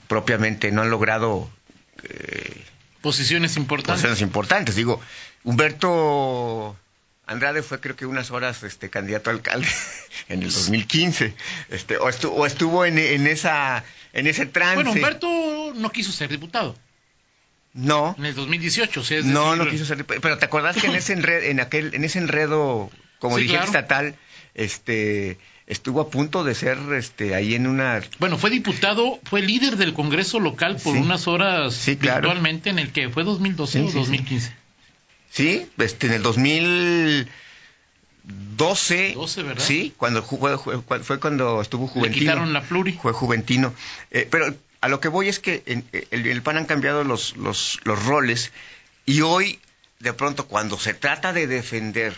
propiamente, 0.08 0.72
no 0.72 0.82
han 0.84 0.90
logrado 0.92 1.50
eh, 2.04 2.64
Posiciones 3.02 3.58
importantes. 3.58 4.02
posiciones 4.02 4.22
importantes. 4.22 4.76
Digo, 4.76 5.02
Humberto 5.44 6.76
Andrade 7.26 7.62
fue 7.62 7.80
creo 7.80 7.96
que 7.96 8.06
unas 8.06 8.32
horas 8.32 8.64
este 8.64 8.90
candidato 8.90 9.30
a 9.30 9.34
alcalde 9.34 9.68
en 10.30 10.44
el 10.44 10.52
2015, 10.52 11.34
este, 11.70 11.98
o 11.98 12.10
estuvo, 12.10 12.36
o 12.36 12.46
estuvo 12.46 12.86
en, 12.86 12.98
en 12.98 13.28
esa 13.28 13.84
en 14.14 14.28
ese 14.28 14.46
trance. 14.46 14.76
Bueno, 14.76 14.92
Humberto 14.94 15.28
no 15.78 15.92
quiso 15.92 16.12
ser 16.12 16.30
diputado 16.30 16.76
No, 17.74 18.16
en 18.18 18.26
el 18.26 18.36
2018. 18.36 19.00
O 19.00 19.04
sea, 19.04 19.20
es 19.20 19.26
no, 19.26 19.52
decir, 19.52 19.66
no 19.66 19.72
quiso 19.72 19.86
ser. 19.86 20.06
Pero 20.06 20.38
te 20.38 20.46
acordás 20.46 20.78
que 20.78 20.88
en 20.88 20.96
ese 21.02 21.14
enredo, 21.14 21.42
en 21.44 21.60
aquel, 21.60 21.94
en 21.94 22.04
ese 22.04 22.20
enredo 22.20 22.90
como 23.20 23.36
Sí, 23.38 23.44
dirigente 23.44 23.70
claro. 23.72 23.82
estatal, 23.82 24.16
este, 24.56 25.38
estuvo 25.68 26.02
a 26.02 26.10
punto 26.10 26.44
de 26.44 26.56
ser, 26.56 26.78
este, 26.98 27.36
ahí 27.36 27.56
en 27.56 27.68
una. 27.68 28.02
Bueno, 28.20 28.38
fue 28.38 28.50
diputado, 28.50 29.20
fue 29.24 29.42
líder 29.42 29.78
del 29.78 29.94
Congreso 29.94 30.40
local 30.40 30.78
por 30.84 30.96
Sí. 30.96 31.02
unas 31.02 31.28
horas 31.28 31.74
Sí, 31.74 31.98
claro. 31.98 32.22
virtualmente 32.22 32.70
en 32.70 32.80
el 32.80 32.92
que 32.92 33.10
fue 33.10 33.24
2012 33.24 33.80
Sí, 33.80 33.86
o 33.86 33.88
sí, 33.88 33.92
sí. 33.94 33.98
2015. 34.00 34.54
Sí, 35.30 35.70
este, 35.78 36.08
en 36.08 36.14
el 36.14 36.24
2012. 36.24 39.14
12, 39.16 39.44
¿verdad? 39.44 39.64
Sí, 39.64 39.94
cuando 39.98 40.24
fue, 40.24 40.58
fue- 40.58 41.00
fue 41.04 41.20
cuando 41.20 41.62
estuvo 41.62 41.86
Le 41.86 41.92
Juventino. 41.92 42.20
quitaron 42.20 42.54
la 42.54 42.62
pluri. 42.62 42.94
Fue 42.94 43.14
Juventino. 43.14 43.74
Eh, 44.12 44.28
pero 44.30 44.54
a 44.82 44.88
lo 44.88 45.00
que 45.00 45.08
voy 45.08 45.28
es 45.30 45.40
que 45.40 45.64
en 45.66 45.86
el, 46.12 46.42
PAN 46.42 46.58
han 46.58 46.66
cambiado 46.66 47.04
los, 47.04 47.36
los, 47.38 47.80
los 47.84 48.04
roles 48.06 48.52
y 49.06 49.22
hoy, 49.22 49.60
de 50.00 50.14
pronto, 50.14 50.48
cuando 50.48 50.78
se 50.78 50.94
trata 50.94 51.34
de 51.34 51.48
defender 51.48 52.16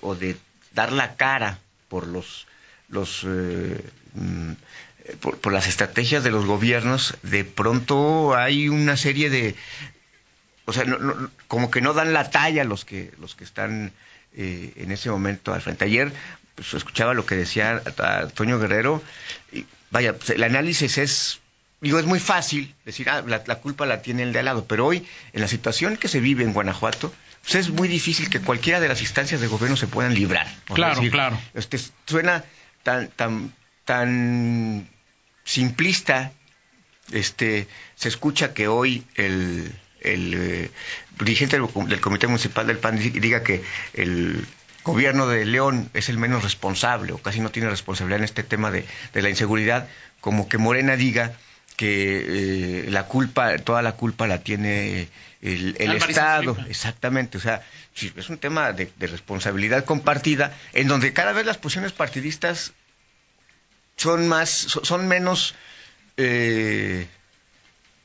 o 0.00 0.14
de 0.14 0.36
dar 0.74 0.92
la 0.92 1.14
cara 1.16 1.58
por 1.88 2.06
los, 2.06 2.46
los 2.88 3.24
eh, 3.26 3.80
mm, 4.14 4.52
por, 5.20 5.38
por 5.38 5.52
las 5.52 5.66
estrategias 5.68 6.22
de 6.24 6.30
los 6.30 6.44
gobiernos, 6.46 7.14
de 7.22 7.44
pronto 7.44 8.34
hay 8.36 8.68
una 8.68 8.96
serie 8.96 9.30
de, 9.30 9.54
o 10.64 10.72
sea, 10.72 10.84
no- 10.84 10.98
no- 10.98 11.30
como 11.48 11.70
que 11.70 11.80
no 11.80 11.92
dan 11.92 12.12
la 12.12 12.30
talla 12.30 12.64
los 12.64 12.84
que 12.84 13.12
los 13.20 13.34
que 13.34 13.44
están 13.44 13.92
eh, 14.34 14.72
en 14.76 14.92
ese 14.92 15.10
momento 15.10 15.52
al 15.52 15.60
frente. 15.62 15.84
Ayer 15.84 16.12
pues, 16.54 16.72
escuchaba 16.74 17.14
lo 17.14 17.26
que 17.26 17.34
decía 17.36 17.82
a- 17.98 18.26
Toño 18.28 18.58
Guerrero 18.58 19.02
y 19.52 19.66
vaya, 19.90 20.16
pues, 20.16 20.30
el 20.30 20.42
análisis 20.44 20.98
es 20.98 21.40
digo 21.82 21.98
es 21.98 22.06
muy 22.06 22.20
fácil 22.20 22.74
decir 22.86 23.10
ah, 23.10 23.22
la, 23.26 23.42
la 23.46 23.56
culpa 23.56 23.84
la 23.86 24.00
tiene 24.02 24.22
el 24.22 24.32
de 24.32 24.38
al 24.38 24.46
lado, 24.46 24.64
pero 24.66 24.86
hoy 24.86 25.06
en 25.34 25.40
la 25.42 25.48
situación 25.48 25.96
que 25.98 26.08
se 26.08 26.20
vive 26.20 26.42
en 26.44 26.52
Guanajuato 26.54 27.12
pues 27.42 27.56
es 27.56 27.70
muy 27.70 27.88
difícil 27.88 28.30
que 28.30 28.40
cualquiera 28.40 28.80
de 28.80 28.88
las 28.88 29.00
instancias 29.00 29.40
de 29.40 29.48
gobierno 29.48 29.76
se 29.76 29.88
puedan 29.88 30.14
librar. 30.14 30.46
Claro, 30.72 30.94
decir, 30.94 31.10
claro. 31.10 31.38
Este, 31.54 31.78
suena 32.06 32.44
tan 32.84 33.08
tan 33.08 33.52
tan 33.84 34.88
simplista 35.44 36.32
este 37.10 37.66
se 37.96 38.08
escucha 38.08 38.54
que 38.54 38.68
hoy 38.68 39.04
el, 39.16 39.72
el 40.00 40.34
eh, 40.34 40.70
dirigente 41.18 41.58
del, 41.58 41.68
del 41.88 42.00
comité 42.00 42.26
municipal 42.28 42.66
del 42.66 42.78
PAN 42.78 42.96
di- 42.98 43.10
diga 43.10 43.42
que 43.42 43.62
el 43.94 44.46
gobierno 44.84 45.26
de 45.26 45.44
León 45.44 45.90
es 45.94 46.08
el 46.08 46.18
menos 46.18 46.42
responsable 46.44 47.12
o 47.12 47.18
casi 47.18 47.40
no 47.40 47.50
tiene 47.50 47.68
responsabilidad 47.68 48.18
en 48.20 48.24
este 48.24 48.42
tema 48.44 48.70
de, 48.70 48.84
de 49.12 49.22
la 49.22 49.30
inseguridad, 49.30 49.88
como 50.20 50.48
que 50.48 50.58
Morena 50.58 50.96
diga 50.96 51.32
que 51.76 52.84
eh, 52.84 52.90
la 52.90 53.06
culpa, 53.06 53.58
toda 53.58 53.82
la 53.82 53.92
culpa 53.92 54.26
la 54.26 54.38
tiene 54.38 55.08
el, 55.40 55.76
Estado, 55.78 56.56
exactamente, 56.68 57.38
o 57.38 57.40
sea, 57.40 57.62
es 57.94 58.28
un 58.28 58.38
tema 58.38 58.72
de, 58.72 58.92
de 58.96 59.06
responsabilidad 59.08 59.84
compartida, 59.84 60.56
en 60.72 60.86
donde 60.86 61.12
cada 61.12 61.32
vez 61.32 61.44
las 61.44 61.58
posiciones 61.58 61.92
partidistas 61.92 62.72
son 63.96 64.28
más, 64.28 64.50
son, 64.50 64.84
son 64.84 65.08
menos 65.08 65.54
eh, 66.16 67.08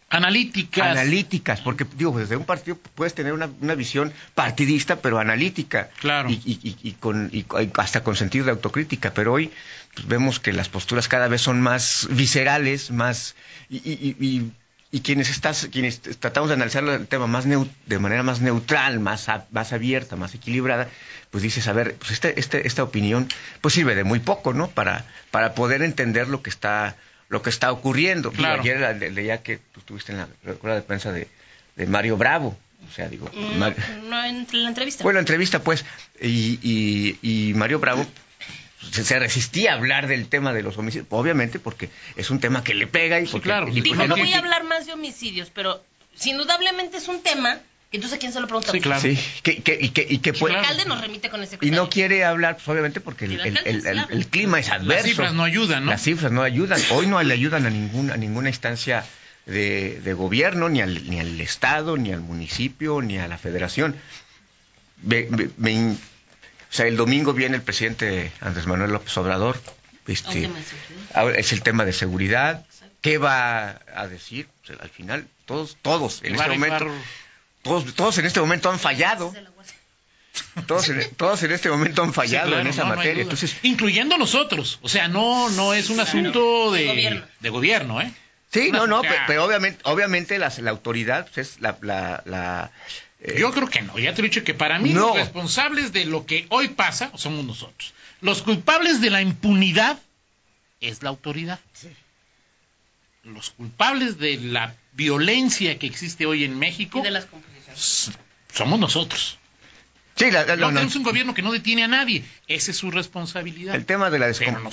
Analíticas. 0.09 0.87
analíticas, 0.87 1.59
porque 1.61 1.85
digo, 1.97 2.17
desde 2.17 2.37
un 2.37 2.45
partido 2.45 2.77
puedes 2.95 3.13
tener 3.13 3.33
una, 3.33 3.49
una 3.59 3.75
visión 3.75 4.13
partidista, 4.35 4.97
pero 5.01 5.19
analítica. 5.19 5.89
Claro. 5.99 6.29
Y, 6.29 6.35
y- 6.45 6.59
y- 6.63 6.77
y 6.89 6.91
con, 6.93 7.29
y 7.33 7.45
hasta 7.75 8.03
con 8.03 8.15
sentido 8.15 8.45
de 8.45 8.51
autocrítica. 8.51 9.13
Pero 9.13 9.33
hoy 9.33 9.51
pues, 9.93 10.07
vemos 10.07 10.39
que 10.39 10.53
las 10.53 10.69
posturas 10.69 11.07
cada 11.09 11.27
vez 11.27 11.41
son 11.41 11.59
más 11.61 12.07
viscerales, 12.11 12.89
más. 12.91 13.35
Y, 13.69 13.77
y- 13.77 14.15
y- 14.19 14.25
y- 14.25 14.51
y 14.89 15.01
quienes, 15.01 15.29
estás, 15.29 15.67
quienes 15.69 15.99
tratamos 15.99 16.47
de 16.49 16.53
analizar 16.55 16.81
el 16.85 17.05
tema 17.07 17.27
más 17.27 17.45
neu- 17.45 17.67
de 17.87 17.99
manera 17.99 18.23
más 18.23 18.39
neutral, 18.39 19.01
más, 19.01 19.27
a- 19.27 19.45
más 19.51 19.73
abierta, 19.73 20.15
más 20.15 20.33
equilibrada, 20.33 20.87
pues 21.31 21.43
dices, 21.43 21.67
a 21.67 21.73
ver, 21.73 21.95
pues 21.95 22.11
este, 22.11 22.39
este, 22.39 22.65
esta 22.65 22.83
opinión 22.83 23.27
pues 23.59 23.73
sirve 23.73 23.95
de 23.95 24.05
muy 24.05 24.19
poco, 24.19 24.53
¿no? 24.53 24.69
Para, 24.69 25.05
para 25.31 25.53
poder 25.53 25.81
entender 25.81 26.29
lo 26.29 26.41
que 26.41 26.49
está 26.49 26.95
lo 27.29 27.41
que 27.41 27.50
está 27.50 27.72
ocurriendo. 27.72 28.29
Digo, 28.29 28.41
Claro. 28.41 28.62
ayer 28.62 28.96
le- 28.98 29.12
leía 29.12 29.41
que 29.43 29.57
tú 29.57 29.79
estuviste 29.81 30.12
en 30.13 30.19
la 30.19 30.27
rueda 30.62 30.75
de 30.75 30.81
prensa 30.81 31.12
de, 31.12 31.27
de 31.75 31.86
Mario 31.88 32.17
Bravo. 32.17 32.57
O 32.89 32.91
sea, 32.93 33.10
digo, 33.10 33.29
No, 33.34 33.41
Mar- 33.57 33.75
no 34.03 34.24
en 34.24 34.48
la 34.51 34.69
entrevista. 34.69 35.03
bueno, 35.03 35.19
entrevista 35.19 35.60
pues, 35.63 35.84
y, 36.22 36.60
y, 36.62 37.50
y 37.50 37.53
Mario 37.55 37.79
Bravo 37.79 38.05
se, 38.91 39.03
se 39.03 39.19
resistía 39.19 39.72
a 39.74 39.75
hablar 39.75 40.07
del 40.07 40.27
tema 40.29 40.53
de 40.53 40.62
los 40.63 40.77
homicidios, 40.77 41.07
obviamente 41.10 41.60
porque 41.60 41.89
es 42.15 42.29
un 42.29 42.39
tema 42.39 42.63
que 42.63 42.74
le 42.75 42.88
pega 42.88 43.19
y 43.19 43.25
Sí, 43.25 43.31
porque... 43.34 43.46
claro. 43.50 43.67
y 43.67 43.81
Dijo, 43.81 44.05
no 44.07 44.15
voy 44.15 44.31
a 44.34 44.38
hablar 44.38 44.63
más 44.63 44.86
de 44.86 44.93
homicidios, 44.93 45.50
pero 45.53 45.84
si 46.15 46.29
indudablemente 46.31 46.98
es 46.98 47.07
un 47.10 47.22
tema, 47.22 47.57
entonces 47.91 48.20
quién 48.20 48.34
se 48.34 48.39
lo 48.41 48.48
pregunta. 48.48 48.72
Sí, 48.72 48.79
claro. 48.82 49.01
Sí, 49.01 49.17
que, 49.44 49.62
que- 49.63 49.77
y 49.79 49.89
que, 49.89 50.06
y 50.10 50.17
que 50.20 50.32
El 50.32 50.36
puede- 50.38 50.56
alcalde 50.58 50.86
nos 50.86 51.00
remite 51.01 51.29
con 51.29 51.41
ese 51.41 51.48
y 51.48 51.51
secretario. 51.51 51.82
no 51.84 51.89
quiere 51.89 52.25
hablar, 52.25 52.56
pues 52.58 52.67
obviamente 52.67 53.00
porque 53.00 53.25
el, 53.25 53.39
El 53.39 53.58
el- 53.58 53.58
el- 53.65 53.88
el- 53.88 54.06
el 54.10 54.27
clima 54.27 54.60
es 54.60 54.70
adverso. 54.70 54.94
Las 54.94 55.03
cifras 55.06 55.34
no 55.34 55.44
ayudan, 55.44 55.86
¿no? 55.86 55.91
Las 55.91 56.01
cifras 56.01 56.32
no 56.32 56.41
ayudan. 56.44 56.82
Hoy 56.91 57.08
no 57.08 57.22
le 57.24 57.34
ayudan 57.34 57.65
a 57.65 57.70
ninguna, 57.70 58.13
a 58.15 58.17
ninguna 58.17 58.50
instancia 58.50 59.06
de, 59.46 60.01
de 60.01 60.13
gobierno, 60.13 60.67
ni 60.67 60.82
al, 60.82 61.10
ni 61.10 61.20
al 61.22 61.39
Estado, 61.39 61.96
ni 61.98 62.12
al 62.12 62.20
municipio, 62.22 63.01
ni 63.01 63.17
a 63.17 63.27
la 63.27 63.38
federación. 63.38 63.96
Me 65.03 65.72
in- 65.72 66.00
o 66.70 66.74
sea, 66.74 66.86
el 66.88 66.98
domingo 66.98 67.34
viene 67.34 67.56
el 67.56 67.62
presidente 67.62 68.32
Andrés 68.41 68.67
Manuel 68.67 68.91
López 68.91 69.15
Obrador. 69.17 69.60
Este, 70.08 70.50
ahora 71.13 71.38
es 71.38 71.51
el 71.53 71.62
tema 71.63 71.86
de 71.86 71.94
seguridad. 71.94 72.65
¿Qué 73.01 73.17
va 73.17 73.79
a 73.96 74.08
decir? 74.08 74.48
O 74.63 74.67
sea, 74.67 74.75
al 74.82 74.89
final, 74.89 75.27
todos, 75.46 75.77
todos 75.82 76.22
en 76.24 76.34
Va 76.38 76.44
a 76.44 76.48
este 76.48 76.58
momento, 76.58 76.86
todos, 77.67 77.93
todos 77.95 78.17
en 78.17 78.25
este 78.25 78.39
momento 78.39 78.69
han 78.69 78.79
fallado. 78.79 79.33
Todos 80.67 80.89
en, 80.89 81.15
todos 81.15 81.41
en 81.43 81.51
este 81.51 81.69
momento 81.69 82.03
han 82.03 82.13
fallado 82.13 82.45
Sí, 82.45 82.50
claro, 82.51 82.62
en 82.62 82.67
esa 82.67 82.83
no, 82.83 82.95
materia. 82.95 83.24
Entonces, 83.24 83.55
incluyendo 83.63 84.17
nosotros, 84.17 84.77
o 84.81 84.89
sea, 84.89 85.07
no 85.07 85.50
no 85.50 85.74
es 85.74 85.89
un 85.89 86.00
asunto 86.00 86.71
de, 86.71 86.81
De 86.81 86.88
gobierno. 86.88 87.25
de 87.39 87.50
gobierno, 87.50 88.01
¿eh? 88.01 88.12
sí, 88.51 88.71
no, 88.71 88.86
no, 88.88 89.01
pero 89.25 89.43
obviamente, 89.45 89.79
obviamente 89.83 90.38
las- 90.38 90.59
la 90.59 90.69
autoridad 90.71 91.27
pues, 91.33 91.38
es 91.55 91.59
la, 91.62 91.77
la, 91.81 92.21
la, 92.25 92.71
eh, 93.19 93.36
Yo 93.39 93.51
creo 93.51 93.67
que 93.67 93.81
no, 93.81 93.97
ya 93.97 94.13
te 94.13 94.21
he 94.21 94.25
dicho 94.25 94.43
que 94.43 94.53
para 94.53 94.77
mí 94.79 94.93
No. 94.93 95.07
los 95.07 95.15
responsables 95.17 95.91
de 95.91 96.05
lo 96.05 96.25
que 96.27 96.45
hoy 96.50 96.67
pasa 96.69 97.12
somos 97.15 97.43
nosotros. 97.43 97.93
Los 98.21 98.41
culpables 98.43 99.01
de 99.01 99.09
la 99.09 99.21
impunidad 99.21 99.97
es 100.81 101.01
la 101.01 101.09
autoridad. 101.09 101.59
Los 103.34 103.50
culpables 103.51 104.17
de 104.19 104.38
la 104.38 104.75
violencia 104.93 105.77
que 105.77 105.86
existe 105.88 106.25
hoy 106.25 106.43
en 106.43 106.57
México 106.57 107.00
Y 107.00 107.01
de 107.03 107.12
las 107.12 107.27
somos 108.53 108.79
nosotros. 108.79 109.38
sí, 110.15 110.31
la- 110.31 110.46
la- 110.46 110.55
No, 110.55 110.67
no, 110.67 110.74
tenemos 110.75 110.96
un 110.96 111.03
gobierno 111.03 111.34
que 111.34 111.41
no 111.41 111.51
detiene 111.51 111.84
a 111.84 111.88
nadie. 111.88 112.24
Esa 112.48 112.72
es 112.72 112.77
su 112.77 112.89
responsabilidad. 112.89 113.75
El 113.75 113.86
tema 113.86 114.10
de 114.10 114.17
la, 114.19 114.29
descom- 114.29 114.63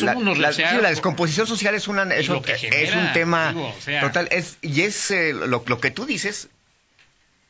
la- 0.00 0.14
la- 0.38 0.52
sí, 0.52 0.62
la 0.62 0.88
descomposición 0.90 1.46
social 1.46 1.74
es, 1.74 1.88
una, 1.88 2.02
es, 2.14 2.28
que 2.30 2.52
es 2.52 2.60
genera, 2.60 2.98
un 2.98 3.12
tema 3.12 3.48
digo, 3.52 3.68
o 3.76 3.80
sea. 3.80 4.00
total. 4.00 4.28
Es, 4.30 4.56
y 4.62 4.82
es 4.82 5.10
eh, 5.10 5.32
lo, 5.34 5.62
lo 5.66 5.80
que 5.80 5.90
tú 5.90 6.06
dices, 6.06 6.48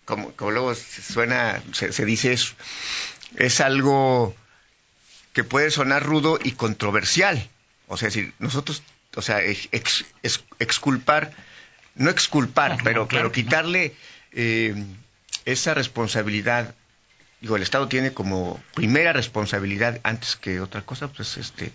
como, 0.05 0.33
como 0.33 0.51
luego 0.51 0.75
se 0.75 1.03
suena, 1.03 1.63
se, 1.73 1.93
se 1.93 2.05
dice, 2.05 2.33
es, 2.33 2.55
es 3.37 3.61
algo 3.61 4.35
que 5.33 5.45
puede 5.45 5.71
sonar 5.71 6.03
rudo 6.03 6.39
y 6.43 6.53
controversial. 6.53 7.49
O 7.87 7.97
sea, 7.97 8.11
si 8.11 8.33
nosotros, 8.39 8.83
o 9.17 9.23
sea, 9.23 9.43
ex- 9.43 9.69
ex- 9.73 10.05
ex- 10.23 10.45
exculpar, 10.59 11.33
no 11.95 12.11
exculpar, 12.11 12.79
pero, 12.83 13.07
claro 13.09 13.31
pero 13.31 13.33
quitarle 13.33 13.95
eh, 14.33 14.75
esa 15.45 15.75
responsabilidad 15.75 16.75
digo, 17.41 17.57
el 17.57 17.63
Estado 17.63 17.89
tiene 17.89 18.13
como 18.13 18.59
primera 18.75 19.13
responsabilidad, 19.13 20.01
antes 20.03 20.35
que 20.37 20.61
otra 20.61 20.81
cosa, 20.83 21.09
pues 21.09 21.37
este 21.37 21.73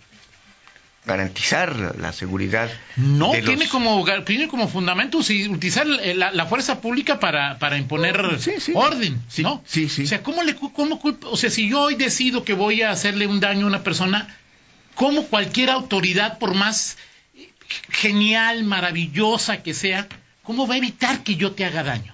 garantizar 1.06 1.96
la, 1.98 2.12
seguridad. 2.14 2.70
No, 2.98 3.32
de 3.32 3.42
los- 3.42 3.48
tiene, 3.56 3.70
como, 3.70 4.06
tiene 4.26 4.48
como 4.48 4.68
fundamento 4.68 5.24
sí, 5.24 5.48
utilizar 5.48 5.88
la, 5.88 6.32
la 6.32 6.46
fuerza 6.46 6.82
pública 6.82 7.20
para, 7.20 7.58
para 7.58 7.78
imponer 7.78 8.40
Sí, 8.40 8.54
sí. 8.60 8.74
orden, 8.76 9.20
Sí, 9.28 9.42
¿no? 9.44 9.64
sí, 9.66 9.90
sí. 9.90 10.04
O 10.04 10.08
sea, 10.08 10.22
¿cómo 10.24 10.44
le 10.44 10.56
cómo 10.56 11.00
culpa? 11.00 11.28
O 11.30 11.38
sea, 11.38 11.50
si 11.50 11.70
yo 11.70 11.82
hoy 11.84 11.96
decido 11.96 12.44
que 12.44 12.54
voy 12.54 12.82
a 12.82 12.92
hacerle 12.92 13.28
un 13.28 13.40
daño 13.40 13.66
a 13.66 13.70
una 13.70 13.84
persona, 13.84 14.36
¿cómo 14.96 15.26
cualquier 15.28 15.70
autoridad, 15.70 16.38
por 16.38 16.54
más 16.54 16.98
genial, 17.90 18.64
maravillosa 18.64 19.62
que 19.64 19.74
sea, 19.74 20.08
cómo 20.44 20.68
va 20.68 20.76
a 20.76 20.78
evitar 20.78 21.24
que 21.24 21.36
yo 21.36 21.52
te 21.52 21.66
haga 21.66 21.84
daño? 21.84 22.14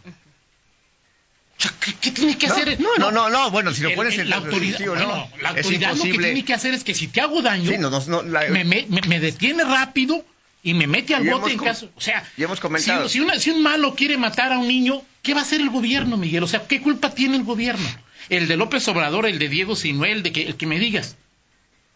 O 1.57 1.61
sea, 1.61 1.71
¿qué, 1.79 1.93
qué 1.93 2.11
tiene 2.11 2.37
que 2.37 2.47
No, 2.47 2.53
hacer? 2.53 2.79
no, 2.81 2.89
no, 2.97 3.11
no, 3.11 3.29
no, 3.29 3.49
bueno, 3.51 3.73
si 3.73 3.81
lo 3.81 3.93
pones 3.95 4.17
en 4.17 4.29
la 4.29 4.37
autoridad, 4.37 4.77
sí 4.77 4.87
bueno, 4.87 5.29
la 5.41 5.49
autoridad 5.49 5.95
lo 5.95 6.03
que 6.03 6.11
tiene 6.11 6.43
que 6.43 6.53
hacer 6.53 6.73
es 6.73 6.83
que 6.83 6.93
si 6.93 7.07
te 7.07 7.21
hago 7.21 7.41
daño, 7.41 7.71
Sí, 7.71 7.77
la- 8.29 8.41
me, 8.49 8.63
me- 8.65 8.85
me- 8.89 9.01
me 9.07 9.19
detiene 9.21 9.63
rápido 9.63 10.25
y 10.63 10.73
me 10.73 10.85
mete 10.87 11.15
al 11.15 11.23
bote 11.29 11.51
en 11.53 11.59
caso. 11.59 11.89
O 11.95 12.01
sea, 12.01 12.27
hemos 12.37 12.59
comentado. 12.59 13.07
Si, 13.07 13.13
si 13.13 13.19
una- 13.21 13.39
si 13.39 13.51
un 13.51 13.63
malo 13.63 13.95
quiere 13.95 14.17
matar 14.17 14.51
a 14.51 14.57
un 14.59 14.67
niño, 14.67 15.01
¿qué 15.23 15.33
va 15.33 15.39
a 15.41 15.43
hacer 15.43 15.61
el 15.61 15.69
gobierno, 15.69 16.17
Miguel? 16.17 16.43
O 16.43 16.47
sea, 16.47 16.67
¿qué 16.67 16.81
culpa 16.81 17.11
tiene 17.11 17.37
el 17.37 17.43
gobierno? 17.43 17.87
El 18.27 18.47
de 18.49 18.57
López 18.57 18.85
Obrador, 18.89 19.25
el 19.27 19.39
de 19.39 19.47
Diego 19.47 19.75
Sinuel, 19.77 20.23
de 20.23 20.33
que, 20.33 20.41
el 20.43 20.55
que 20.57 20.65
me 20.65 20.77
digas. 20.79 21.15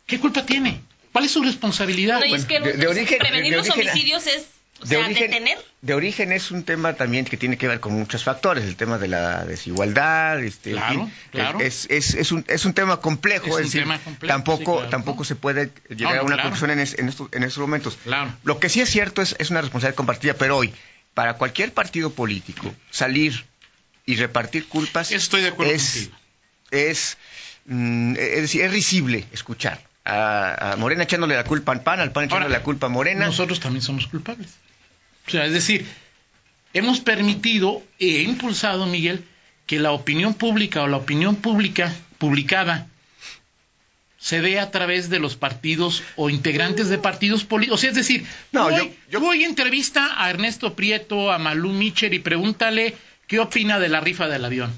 ¿Qué 0.06 0.20
culpa 0.20 0.46
tiene? 0.46 0.82
¿Cuál 1.12 1.26
es 1.26 1.32
su 1.32 1.42
responsabilidad? 1.44 2.20
No, 2.20 2.26
y 2.26 2.34
es 2.34 2.46
que 2.46 2.60
de- 2.60 2.74
de 2.74 2.88
origen- 2.88 3.18
prevenir 3.20 3.52
de 3.52 3.58
los 3.58 3.70
origen- 3.70 3.90
homicidios 3.90 4.28
es, 4.28 4.46
o 4.82 4.84
de 4.86 4.88
sea, 4.96 5.00
origen, 5.06 5.32
detener. 5.32 5.58
de 5.82 5.94
origen 5.94 6.32
es 6.32 6.52
un 6.52 6.64
tema 6.64 6.94
también 6.94 7.26
que 7.26 7.36
tiene 7.36 7.58
que 7.58 7.68
ver 7.68 7.80
con 7.80 7.94
muchos 7.94 8.24
factores, 8.24 8.64
el 8.64 8.76
tema 8.76 8.98
de 8.98 9.08
la 9.10 9.44
desigualdad, 9.46 10.42
este, 10.44 10.70
en 10.72 10.76
Claro, 10.78 10.94
fin, 11.06 11.14
claro. 11.32 11.60
es, 11.60 11.88
es, 11.90 12.14
es, 12.14 12.32
un, 12.32 12.46
es 12.48 12.64
un 12.66 12.74
tema 12.74 13.02
complejo, 13.02 13.48
Es 13.48 13.52
es, 13.54 13.58
un 13.58 13.64
decir, 13.64 13.82
tema 13.82 14.00
complejo, 14.00 14.34
tampoco, 14.34 14.72
sí, 14.74 14.78
claro. 14.78 14.90
tampoco 14.90 15.24
se 15.26 15.36
puede 15.36 15.72
llegar 15.90 16.16
No, 16.16 16.22
a 16.22 16.24
una 16.24 16.36
claro. 16.36 16.44
conclusión 16.50 16.72
en, 16.72 16.80
es- 16.80 16.98
en 16.98 17.10
estos, 17.10 17.28
en 17.34 17.44
estos 17.44 17.60
momentos. 17.60 17.98
Claro. 18.04 18.34
Lo 18.44 18.60
que 18.60 18.70
sí 18.70 18.80
es 18.82 18.90
cierto 18.90 19.22
es, 19.22 19.36
es 19.40 19.50
una 19.50 19.62
responsabilidad 19.62 19.96
compartida, 19.98 20.34
pero 20.36 20.58
hoy, 20.58 20.74
para 21.14 21.34
cualquier 21.34 21.74
partido 21.74 22.12
político, 22.14 22.74
salir 22.92 23.46
y 24.06 24.16
repartir 24.16 24.68
culpas 24.68 25.12
Estoy 25.12 25.42
de 25.42 25.50
acuerdo 25.50 25.74
es, 25.74 25.92
contigo. 25.92 26.18
es, 26.72 27.18
mm, 27.66 28.16
es 28.18 28.42
decir, 28.44 28.62
es 28.62 28.72
risible 28.72 29.26
escuchar 29.34 29.89
a, 30.10 30.72
a 30.72 30.76
Morena 30.78 31.04
echándole 31.04 31.36
la 31.36 31.44
culpa 31.44 31.72
al 31.72 31.82
PAN, 31.84 32.00
al 32.00 32.12
PAN 32.12 32.26
echándole 32.26 32.46
Ahora, 32.48 32.60
la 32.60 32.64
culpa 32.64 32.88
a 32.88 32.90
Morena. 32.90 33.26
Nosotros 33.28 33.60
también 33.60 33.82
somos 33.82 34.08
culpables. 34.08 34.50
O 35.28 35.32
sea, 35.32 35.46
es 35.46 35.54
decir, 35.54 35.86
hemos 36.74 37.00
permitido 37.00 37.84
e 38.00 38.22
impulsado, 38.24 38.86
Miguel, 38.86 39.24
que 39.68 39.80
la 39.80 39.92
opinión 39.92 40.34
pública 40.34 40.82
o 40.82 40.88
la 40.88 40.98
opinión 40.98 41.36
pública 41.36 41.94
publicada 42.18 42.88
se 44.18 44.42
dé 44.42 44.60
a 44.60 44.70
través 44.72 45.10
de 45.10 45.20
los 45.20 45.36
partidos 45.38 46.04
o 46.18 46.30
integrantes 46.30 46.90
de 46.90 46.98
partidos 46.98 47.46
políticos. 47.46 47.80
O 47.80 47.82
sea, 47.82 47.90
es 47.92 47.96
decir, 47.96 48.26
No, 48.52 48.68
tú 48.70 48.76
yo- 48.76 48.84
yo- 49.12 49.20
tú 49.20 49.30
hoy 49.30 49.44
entrevista 49.46 50.22
a 50.22 50.30
Ernesto 50.30 50.74
Prieto, 50.76 51.32
a 51.32 51.38
Malú 51.38 51.70
Micher 51.72 52.14
y 52.14 52.20
pregúntale 52.20 52.96
qué 53.28 53.40
opina 53.40 53.80
de 53.80 53.88
la 53.88 54.02
rifa 54.02 54.28
del 54.28 54.44
avión. 54.44 54.74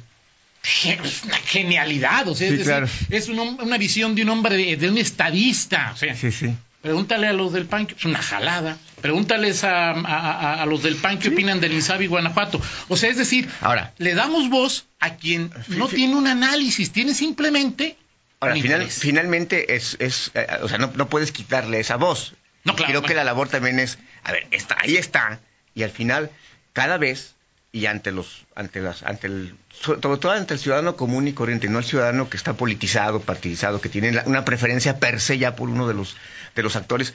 Es 0.83 1.23
una 1.23 1.37
genialidad, 1.37 2.27
o 2.27 2.35
sea, 2.35 2.47
Sí, 2.47 2.53
es, 2.53 2.59
decir, 2.59 2.65
claro. 2.65 2.87
es 3.09 3.29
un 3.29 3.39
una 3.39 3.77
visión 3.77 4.15
de 4.15 4.23
un 4.23 4.29
hombre, 4.29 4.55
de, 4.57 4.77
de 4.77 4.89
un 4.89 4.97
estadista. 4.97 5.91
O 5.93 5.97
sea, 5.97 6.15
Sí, 6.15 6.31
sí. 6.31 6.53
Pregúntale 6.81 7.27
a 7.27 7.33
los 7.33 7.53
del 7.53 7.67
PAN, 7.67 7.87
es 7.95 8.05
una 8.05 8.19
jalada. 8.23 8.75
Pregúntales 9.01 9.63
a, 9.63 9.91
a- 9.91 9.95
a- 9.95 10.61
a 10.63 10.65
los 10.65 10.81
del 10.81 10.95
PAN 10.95 11.19
qué 11.19 11.29
opinan 11.29 11.59
del 11.59 11.73
INSABI 11.73 12.07
Guanajuato. 12.07 12.59
O 12.87 12.97
sea, 12.97 13.09
es 13.11 13.17
decir, 13.17 13.47
Ahora. 13.61 13.93
le 13.99 14.15
damos 14.15 14.49
voz 14.49 14.87
a 14.99 15.15
quien 15.15 15.51
no 15.67 15.87
sí. 15.87 15.97
tiene 15.97 16.15
un 16.15 16.25
análisis, 16.27 16.91
tiene 16.91 17.13
simplemente. 17.13 17.97
Ahora, 18.39 18.55
final- 18.55 18.87
finalmente 18.89 19.75
es, 19.75 19.95
es 19.99 20.31
eh, 20.33 20.47
o 20.63 20.67
sea, 20.67 20.79
no, 20.79 20.91
no 20.95 21.07
puedes 21.07 21.31
quitarle 21.31 21.79
esa 21.79 21.97
voz. 21.97 22.33
No, 22.63 22.75
claro, 22.75 22.89
Creo 22.91 23.03
que 23.03 23.13
la 23.13 23.23
labor 23.23 23.47
también 23.49 23.77
es, 23.79 23.99
a 24.23 24.31
ver, 24.31 24.47
está, 24.49 24.75
ahí 24.81 24.95
está, 24.97 25.39
y 25.75 25.83
al 25.83 25.91
final, 25.91 26.31
cada 26.73 26.97
vez, 26.97 27.35
y 27.73 27.85
ante 27.85 28.11
los, 28.11 28.43
ante 28.55 28.81
las, 28.81 29.03
ante 29.03 29.27
el, 29.27 29.55
sobre 29.71 29.99
todo 30.01 30.31
ante 30.31 30.53
el 30.55 30.59
ciudadano 30.59 30.95
común 30.97 31.27
y 31.27 31.33
corriente, 31.33 31.69
no 31.69 31.79
el 31.79 31.85
ciudadano 31.85 32.29
que 32.29 32.35
está 32.37 32.53
politizado, 32.53 33.21
partidizado, 33.21 33.79
que 33.79 33.87
tiene 33.89 34.11
la- 34.11 34.23
una 34.25 34.43
preferencia 34.43 34.99
per 34.99 35.21
se 35.21 35.37
ya 35.37 35.55
por 35.55 35.69
uno 35.69 35.87
de 35.87 35.93
los, 35.93 36.17
de 36.55 36.63
los 36.63 36.75
actores, 36.75 37.13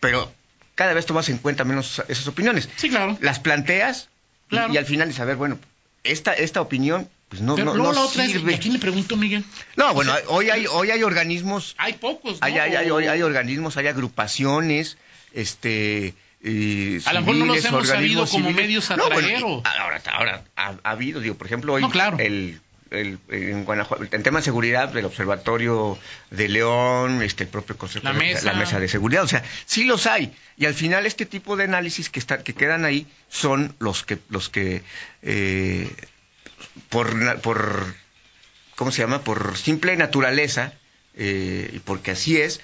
pero 0.00 0.30
cada 0.74 0.92
vez 0.92 1.06
tomas 1.06 1.28
en 1.30 1.38
cuenta 1.38 1.64
menos 1.64 2.02
esas 2.08 2.26
opiniones. 2.28 2.68
Sí, 2.76 2.90
claro. 2.90 3.16
Las 3.20 3.38
planteas 3.40 4.08
y- 4.48 4.50
Claro. 4.50 4.74
y, 4.74 4.76
al 4.76 4.84
final 4.84 5.08
dices, 5.08 5.22
a 5.22 5.24
ver, 5.24 5.36
bueno, 5.36 5.58
esta, 6.02 6.34
esta 6.34 6.60
opinión, 6.60 7.08
pues 7.30 7.40
no, 7.40 7.54
Pero 7.54 7.66
no, 7.70 7.74
luego 7.74 7.92
no 7.94 8.00
la 8.00 8.04
otra 8.06 8.24
es, 8.26 8.32
sirve. 8.32 8.52
¿y 8.52 8.54
a 8.56 8.58
quién 8.58 8.74
le 8.74 8.78
pregunto, 8.80 9.16
Miguel? 9.16 9.42
No, 9.76 9.94
bueno, 9.94 10.12
hoy 10.28 10.50
hay, 10.50 10.66
hoy 10.66 10.90
hay 10.90 11.02
organismos, 11.02 11.74
Hay 11.78 11.94
pocos, 11.94 12.40
¿no? 12.42 12.46
hay, 12.46 12.58
hay, 12.58 12.74
hay, 12.76 12.90
hay 13.06 13.22
organismos, 13.22 13.78
hay 13.78 13.86
agrupaciones, 13.86 14.98
este... 15.32 16.12
eh, 16.44 17.00
A 17.06 17.12
lo 17.14 17.20
mejor 17.20 17.36
no 17.36 17.46
los 17.46 17.64
hemos 17.64 17.88
sabido 17.88 18.26
como 18.26 18.48
civiles. 18.48 18.56
medios 18.56 18.90
No, 18.90 19.08
bueno, 19.10 19.28
y 19.28 19.34
ahora, 19.34 20.02
ahora 20.12 20.44
ha, 20.56 20.74
ha 20.84 20.90
habido, 20.90 21.20
digo, 21.20 21.34
por 21.36 21.46
ejemplo, 21.46 21.72
hoy 21.72 21.82
No, 21.82 21.90
claro. 21.90 22.18
el, 22.18 22.60
el- 22.90 23.18
en 23.30 23.64
Guanajuato, 23.64 24.04
en 24.12 24.22
tema 24.22 24.38
de 24.40 24.44
seguridad 24.44 24.90
del 24.90 25.06
Observatorio 25.06 25.98
de 26.30 26.48
León, 26.48 27.22
este 27.22 27.44
el 27.44 27.48
propio 27.50 27.76
Consejo 27.78 28.04
La 28.04 28.12
de- 28.12 28.18
mesa. 28.18 28.44
la 28.44 28.52
mesa 28.52 28.78
de 28.78 28.88
seguridad, 28.88 29.24
o 29.24 29.28
sea, 29.28 29.42
sí 29.64 29.84
los 29.84 30.06
hay 30.06 30.32
y 30.56 30.66
al 30.66 30.74
final 30.74 31.06
este 31.06 31.26
tipo 31.26 31.56
de 31.56 31.64
análisis 31.64 32.10
que 32.10 32.20
están 32.20 32.42
que 32.44 32.52
quedan 32.54 32.84
ahí 32.84 33.06
son 33.30 33.74
los 33.80 34.04
que 34.04 34.18
los 34.28 34.48
que 34.50 34.82
eh, 35.22 35.90
por 36.90 37.40
por 37.40 37.94
¿cómo 38.76 38.92
se 38.92 39.02
llama? 39.02 39.22
por 39.22 39.56
simple 39.56 39.96
naturaleza 39.96 40.72
eh, 41.16 41.70
y 41.72 41.78
porque 41.80 42.10
así 42.12 42.36
es 42.36 42.60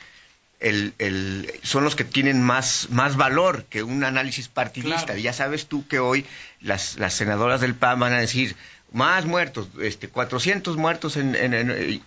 el, 0.61 0.95
el, 0.99 1.51
son 1.63 1.85
los 1.85 1.97
que 1.97 2.05
tienen 2.05 2.43
más, 2.43 2.89
más 2.91 3.17
valor 3.17 3.65
que 3.71 3.83
un 3.83 4.05
análisis 4.05 4.49
partidista. 4.49 5.05
Claro. 5.07 5.21
Ya 5.21 5.33
sabes 5.33 5.67
tú 5.67 5.87
que 5.89 5.99
hoy 5.99 6.25
las, 6.61 6.99
las 6.99 7.15
senadoras 7.15 7.61
del 7.61 7.75
PAN 7.75 7.99
van 8.01 8.13
a 8.13 8.19
decir 8.21 8.57
más 8.93 9.25
muertos, 9.25 9.69
este, 9.81 10.09
400 10.09 10.77
muertos 10.77 11.17
en, 11.17 11.35
en- 11.35 11.55
en- 11.55 12.03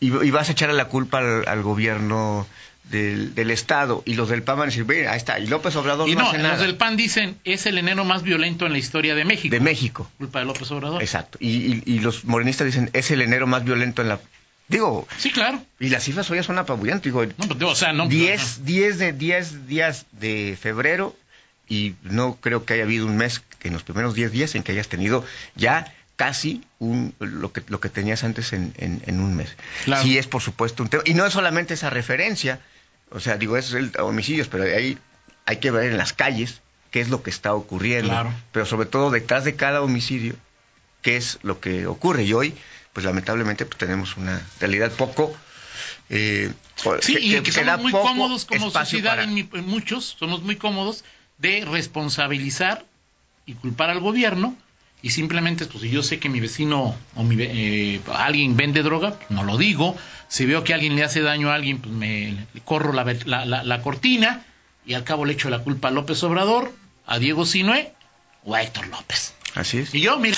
y, 0.00 0.06
y 0.06 0.30
vas 0.30 0.48
a 0.48 0.52
echarle 0.52 0.74
la 0.74 0.84
culpa 0.86 1.18
al, 1.18 1.48
al 1.48 1.62
gobierno 1.62 2.46
del, 2.90 3.34
del 3.34 3.50
Estado. 3.50 4.02
Y 4.04 4.14
los 4.14 4.28
del 4.28 4.42
PAN 4.42 4.58
van 4.58 4.68
a 4.68 4.70
decir, 4.72 4.86
ahí 5.08 5.16
está. 5.16 5.38
Y 5.40 5.46
López 5.46 5.74
Obrador 5.76 6.08
Y 6.08 6.14
no, 6.14 6.20
no, 6.22 6.28
hace 6.28 6.38
los 6.38 6.46
nada. 6.46 6.62
del 6.62 6.76
PAN 6.76 6.96
dicen, 6.96 7.36
es 7.44 7.66
el 7.66 7.78
enero 7.78 8.04
más 8.04 8.22
violento 8.22 8.66
en 8.66 8.72
la 8.72 8.78
historia 8.78 9.14
de 9.14 9.24
México. 9.24 9.50
De 9.52 9.60
México. 9.60 10.10
Culpa 10.18 10.38
de 10.40 10.44
López 10.44 10.70
Obrador. 10.70 11.02
Exacto. 11.02 11.38
Y, 11.40 11.48
y- 11.48 11.82
y 11.86 11.98
los 12.00 12.24
morenistas 12.26 12.66
dicen, 12.66 12.90
es 12.92 13.10
el 13.10 13.22
enero 13.22 13.46
más 13.46 13.64
violento 13.64 14.02
en 14.02 14.10
la... 14.10 14.20
Digo, 14.68 15.06
Sí, 15.18 15.30
claro. 15.30 15.62
y 15.78 15.88
las 15.90 16.02
cifras 16.04 16.28
hoy 16.30 16.42
son 16.42 16.58
apabullantes. 16.58 17.04
Digo, 17.04 17.24
No, 17.24 17.48
pues, 17.48 17.62
o 17.62 17.74
sea, 17.74 17.92
no. 17.92 18.08
10, 18.08 18.64
10 18.64 18.98
de 18.98 19.12
10 19.12 19.66
días 19.68 20.06
de 20.12 20.58
febrero 20.60 21.14
y 21.68 21.94
no 22.02 22.36
creo 22.40 22.64
que 22.64 22.74
haya 22.74 22.82
habido 22.84 23.06
un 23.06 23.16
mes 23.16 23.42
que 23.58 23.68
en 23.68 23.74
los 23.74 23.82
primeros 23.84 24.14
10 24.14 24.32
días 24.32 24.54
en 24.54 24.62
que 24.62 24.72
hayas 24.72 24.88
tenido 24.88 25.24
ya 25.54 25.92
casi 26.16 26.62
un, 26.78 27.14
lo 27.18 27.52
que 27.52 27.62
lo 27.68 27.78
que 27.80 27.88
tenías 27.90 28.24
antes 28.24 28.52
en, 28.52 28.72
en- 28.78 29.02
en 29.06 29.20
un 29.20 29.36
mes. 29.36 29.54
Claro. 29.84 30.02
Sí 30.02 30.16
es 30.18 30.26
por 30.26 30.42
supuesto 30.42 30.82
un 30.82 30.88
tema 30.88 31.02
y 31.06 31.14
no 31.14 31.26
es 31.26 31.32
solamente 31.32 31.74
esa 31.74 31.90
referencia, 31.90 32.60
o 33.10 33.20
sea, 33.20 33.36
digo 33.36 33.56
es 33.56 33.72
el 33.74 33.92
homicidios, 33.98 34.48
pero 34.48 34.64
ahí 34.64 34.98
hay 35.44 35.56
que 35.58 35.70
ver 35.70 35.90
en 35.90 35.98
las 35.98 36.12
calles 36.12 36.60
qué 36.90 37.00
es 37.02 37.08
lo 37.10 37.22
que 37.22 37.30
está 37.30 37.52
ocurriendo, 37.54 38.08
Claro. 38.08 38.32
pero 38.50 38.64
sobre 38.66 38.86
todo 38.86 39.10
detrás 39.10 39.44
de 39.44 39.54
cada 39.56 39.82
homicidio 39.82 40.34
qué 41.02 41.16
es 41.16 41.38
lo 41.42 41.60
que 41.60 41.86
ocurre 41.86 42.24
y 42.24 42.32
hoy 42.32 42.54
pues 42.96 43.04
lamentablemente 43.04 43.66
pues, 43.66 43.76
tenemos 43.76 44.16
una 44.16 44.40
realidad 44.58 44.90
poco 44.90 45.36
eh, 46.08 46.50
Sí, 47.02 47.12
que- 47.14 47.20
y 47.20 47.40
que- 47.42 47.52
somos 47.52 47.82
muy 47.82 47.92
cómodos 47.92 48.46
como 48.46 48.70
sociedad, 48.70 49.10
para- 49.10 49.24
en, 49.24 49.34
mi- 49.34 49.48
en 49.52 49.66
muchos, 49.66 50.16
somos 50.18 50.40
muy 50.42 50.56
cómodos 50.56 51.04
de 51.36 51.66
responsabilizar 51.66 52.86
y 53.44 53.52
culpar 53.52 53.90
al 53.90 54.00
gobierno 54.00 54.56
y 55.02 55.10
simplemente, 55.10 55.66
pues 55.66 55.82
si 55.82 55.90
yo 55.90 56.02
sé 56.02 56.18
que 56.18 56.30
mi 56.30 56.40
vecino 56.40 56.96
o 57.16 57.22
mi, 57.22 57.36
ve- 57.36 57.50
eh, 57.52 58.00
alguien 58.14 58.56
vende 58.56 58.82
droga, 58.82 59.18
pues, 59.18 59.30
no 59.30 59.44
lo 59.44 59.58
digo. 59.58 59.94
Si 60.28 60.46
veo 60.46 60.64
que 60.64 60.72
alguien 60.72 60.96
le 60.96 61.04
hace 61.04 61.20
daño 61.20 61.50
a 61.50 61.54
alguien, 61.54 61.78
pues 61.80 61.92
me 61.94 62.32
le 62.54 62.60
corro 62.62 62.94
la, 62.94 63.04
la, 63.26 63.44
la- 63.44 63.62
la 63.62 63.82
cortina 63.82 64.46
y 64.86 64.94
al 64.94 65.04
cabo 65.04 65.26
le 65.26 65.34
echo 65.34 65.50
la 65.50 65.58
culpa 65.58 65.88
a 65.88 65.90
López 65.90 66.22
Obrador, 66.22 66.72
a 67.06 67.18
Diego 67.18 67.44
Sinué 67.44 67.92
o 68.44 68.54
a 68.54 68.62
Héctor 68.62 68.86
López. 68.88 69.34
Así 69.54 69.78
es. 69.78 69.94
Y 69.94 70.00
yo, 70.00 70.18
mira, 70.18 70.36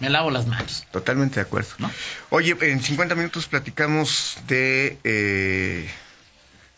me 0.00 0.10
lavo 0.10 0.30
las 0.30 0.46
manos. 0.46 0.86
Totalmente 0.92 1.36
de 1.36 1.40
acuerdo. 1.42 1.68
¿No? 1.78 1.90
Oye, 2.30 2.56
en 2.60 2.82
50 2.82 3.14
minutos 3.14 3.46
platicamos 3.46 4.38
de 4.46 4.98
eh, 5.04 5.90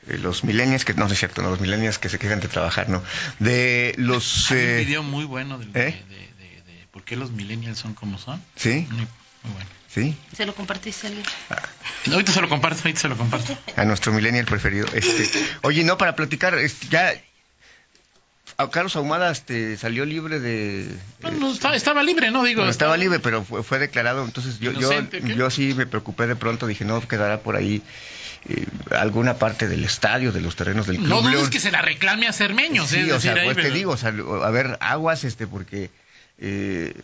eh, 0.09 0.19
los 0.19 0.45
millennials, 0.45 0.85
que 0.85 0.95
no, 0.95 1.07
no 1.07 1.13
es 1.13 1.19
cierto, 1.19 1.43
no, 1.43 1.51
los 1.51 1.61
millennials 1.61 1.99
que 1.99 2.09
se 2.09 2.19
quejan 2.19 2.41
de 2.41 2.49
trabajar, 2.49 2.89
no. 2.89 3.03
De 3.39 3.95
los... 3.99 4.51
Hay 4.51 4.57
un 4.57 4.63
eh, 4.65 4.77
video 4.85 5.03
muy 5.03 5.25
bueno 5.25 5.59
del- 5.59 5.69
¿eh? 5.71 6.03
de, 6.09 6.15
de- 6.15 6.63
de- 6.65 6.73
de 6.79 6.87
por 6.91 7.05
qué 7.05 7.17
los 7.17 7.31
millennials 7.31 7.79
son 7.79 7.95
como 7.95 8.19
son. 8.19 8.43
sí, 8.57 8.87
Muy, 8.91 9.07
muy 9.43 9.53
bueno. 9.55 9.71
sí, 9.93 10.17
Se 10.37 10.47
lo 10.47 10.55
compartiste 10.55 11.07
a 11.07 11.11
alguien. 11.11 11.27
Ahorita 12.13 12.33
se 12.33 12.41
lo 12.41 12.49
comparto, 12.49 12.81
ahorita 12.83 13.01
se 13.01 13.09
lo 13.09 13.17
comparto. 13.17 13.57
a 13.77 13.85
nuestro 13.85 14.13
millennial 14.13 14.47
preferido. 14.47 14.87
Este, 14.95 15.29
oye, 15.63 15.85
no, 15.85 15.99
para 15.99 16.17
platicar, 16.17 16.55
este, 16.59 16.87
ya... 16.89 17.13
a 18.63 18.71
Carlos 18.71 18.97
Ahumada 18.97 19.31
este, 19.31 19.77
salió 19.77 20.05
libre 20.05 20.41
de... 20.41 20.89
No, 21.23 21.31
no, 21.33 21.53
estaba, 21.53 21.77
estaba 21.77 22.03
libre, 22.03 22.31
¿no? 22.31 22.43
Digo, 22.45 22.61
Bueno, 22.61 22.71
estaba 22.71 22.97
libre, 22.97 23.19
pero 23.19 23.45
fue, 23.45 23.63
fue 23.63 23.79
declarado. 23.79 24.25
Entonces 24.25 24.59
yo, 24.61 24.73
yo, 24.73 24.91
yo 25.23 25.51
sí 25.51 25.75
me 25.75 25.87
preocupé 25.87 26.27
de 26.27 26.37
pronto. 26.37 26.67
Dije, 26.67 26.85
no, 26.85 27.07
quedará 27.07 27.41
por 27.41 27.57
ahí 27.57 27.83
eh, 28.49 28.67
alguna 28.97 29.35
parte 29.35 29.69
del 29.69 29.85
estadio, 29.85 30.33
de 30.33 30.41
los 30.41 30.57
terrenos 30.57 30.87
del 30.87 30.97
Club 30.97 31.09
No 31.09 31.23
dudes 31.23 31.49
que 31.51 31.61
se 31.61 31.71
la 31.71 31.83
reclame 31.83 32.27
a 32.27 32.33
Cermeños. 32.33 32.89
Sí, 32.89 32.97
es 33.01 33.11
o 33.11 33.15
decir, 33.15 33.33
sea, 33.33 33.43
ahí, 33.43 33.45
pues 33.47 33.57
te 33.57 33.63
pero- 33.65 33.75
digo, 33.75 33.93
o 33.93 33.97
sea, 33.97 34.09
a 34.11 34.51
ver, 34.51 34.77
aguas, 34.81 35.25
este, 35.25 35.47
porque 35.47 35.91
eh, 36.39 36.95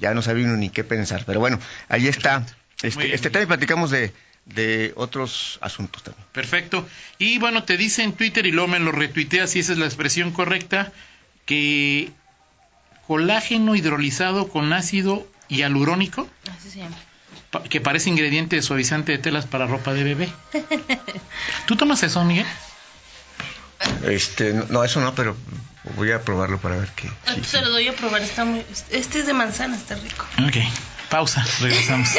ya 0.00 0.14
no 0.14 0.22
sabía 0.22 0.44
uno 0.46 0.56
ni 0.56 0.70
qué 0.70 0.84
pensar. 0.84 1.24
Pero 1.26 1.40
bueno, 1.40 1.58
ahí 1.88 2.08
está. 2.08 2.40
Muy 2.40 2.48
Este, 2.82 3.02
bien, 3.04 3.14
este 3.14 3.42
y 3.42 3.46
platicamos 3.46 3.90
de, 3.90 4.12
de 4.46 4.92
otros 4.96 5.58
asuntos 5.62 6.02
también. 6.02 6.26
Perfecto. 6.32 6.86
Y 7.18 7.38
bueno, 7.38 7.64
te 7.64 7.76
dice 7.76 8.02
en 8.02 8.12
Twitter 8.12 8.46
y 8.46 8.52
luego 8.52 8.68
me 8.68 8.78
lo 8.78 8.92
retuiteas 8.92 9.50
si 9.50 9.60
esa 9.60 9.72
es 9.72 9.78
la 9.78 9.86
expresión 9.86 10.32
correcta, 10.32 10.92
que 11.46 12.10
colágeno 13.06 13.74
hidrolizado 13.74 14.48
con 14.48 14.72
ácido 14.72 15.26
hialurónico, 15.48 16.28
Así 16.58 16.70
se 16.70 16.78
llama. 16.80 16.96
que 17.68 17.80
parece 17.80 18.10
ingrediente 18.10 18.56
de 18.56 18.62
suavizante 18.62 19.12
de 19.12 19.18
telas 19.18 19.46
para 19.46 19.66
ropa 19.66 19.92
de 19.94 20.04
bebé. 20.04 20.28
¿Tú 21.66 21.76
tomas 21.76 22.02
eso, 22.02 22.24
Miguel? 22.24 22.46
Este, 24.04 24.52
no, 24.54 24.84
eso 24.84 25.00
no, 25.00 25.14
pero 25.14 25.36
voy 25.96 26.12
a 26.12 26.22
probarlo 26.22 26.58
para 26.58 26.76
ver 26.76 26.88
qué. 26.96 27.08
Ah, 27.26 27.32
pues 27.34 27.46
sí. 27.46 27.56
Se 27.58 27.60
lo 27.62 27.70
doy 27.70 27.88
a 27.88 27.92
probar, 27.94 28.22
está 28.22 28.44
muy... 28.44 28.64
Este 28.90 29.20
es 29.20 29.26
de 29.26 29.34
manzana, 29.34 29.76
está 29.76 29.94
rico. 29.96 30.26
Ok. 30.46 30.56
Pausa, 31.10 31.44
regresamos. 31.60 32.08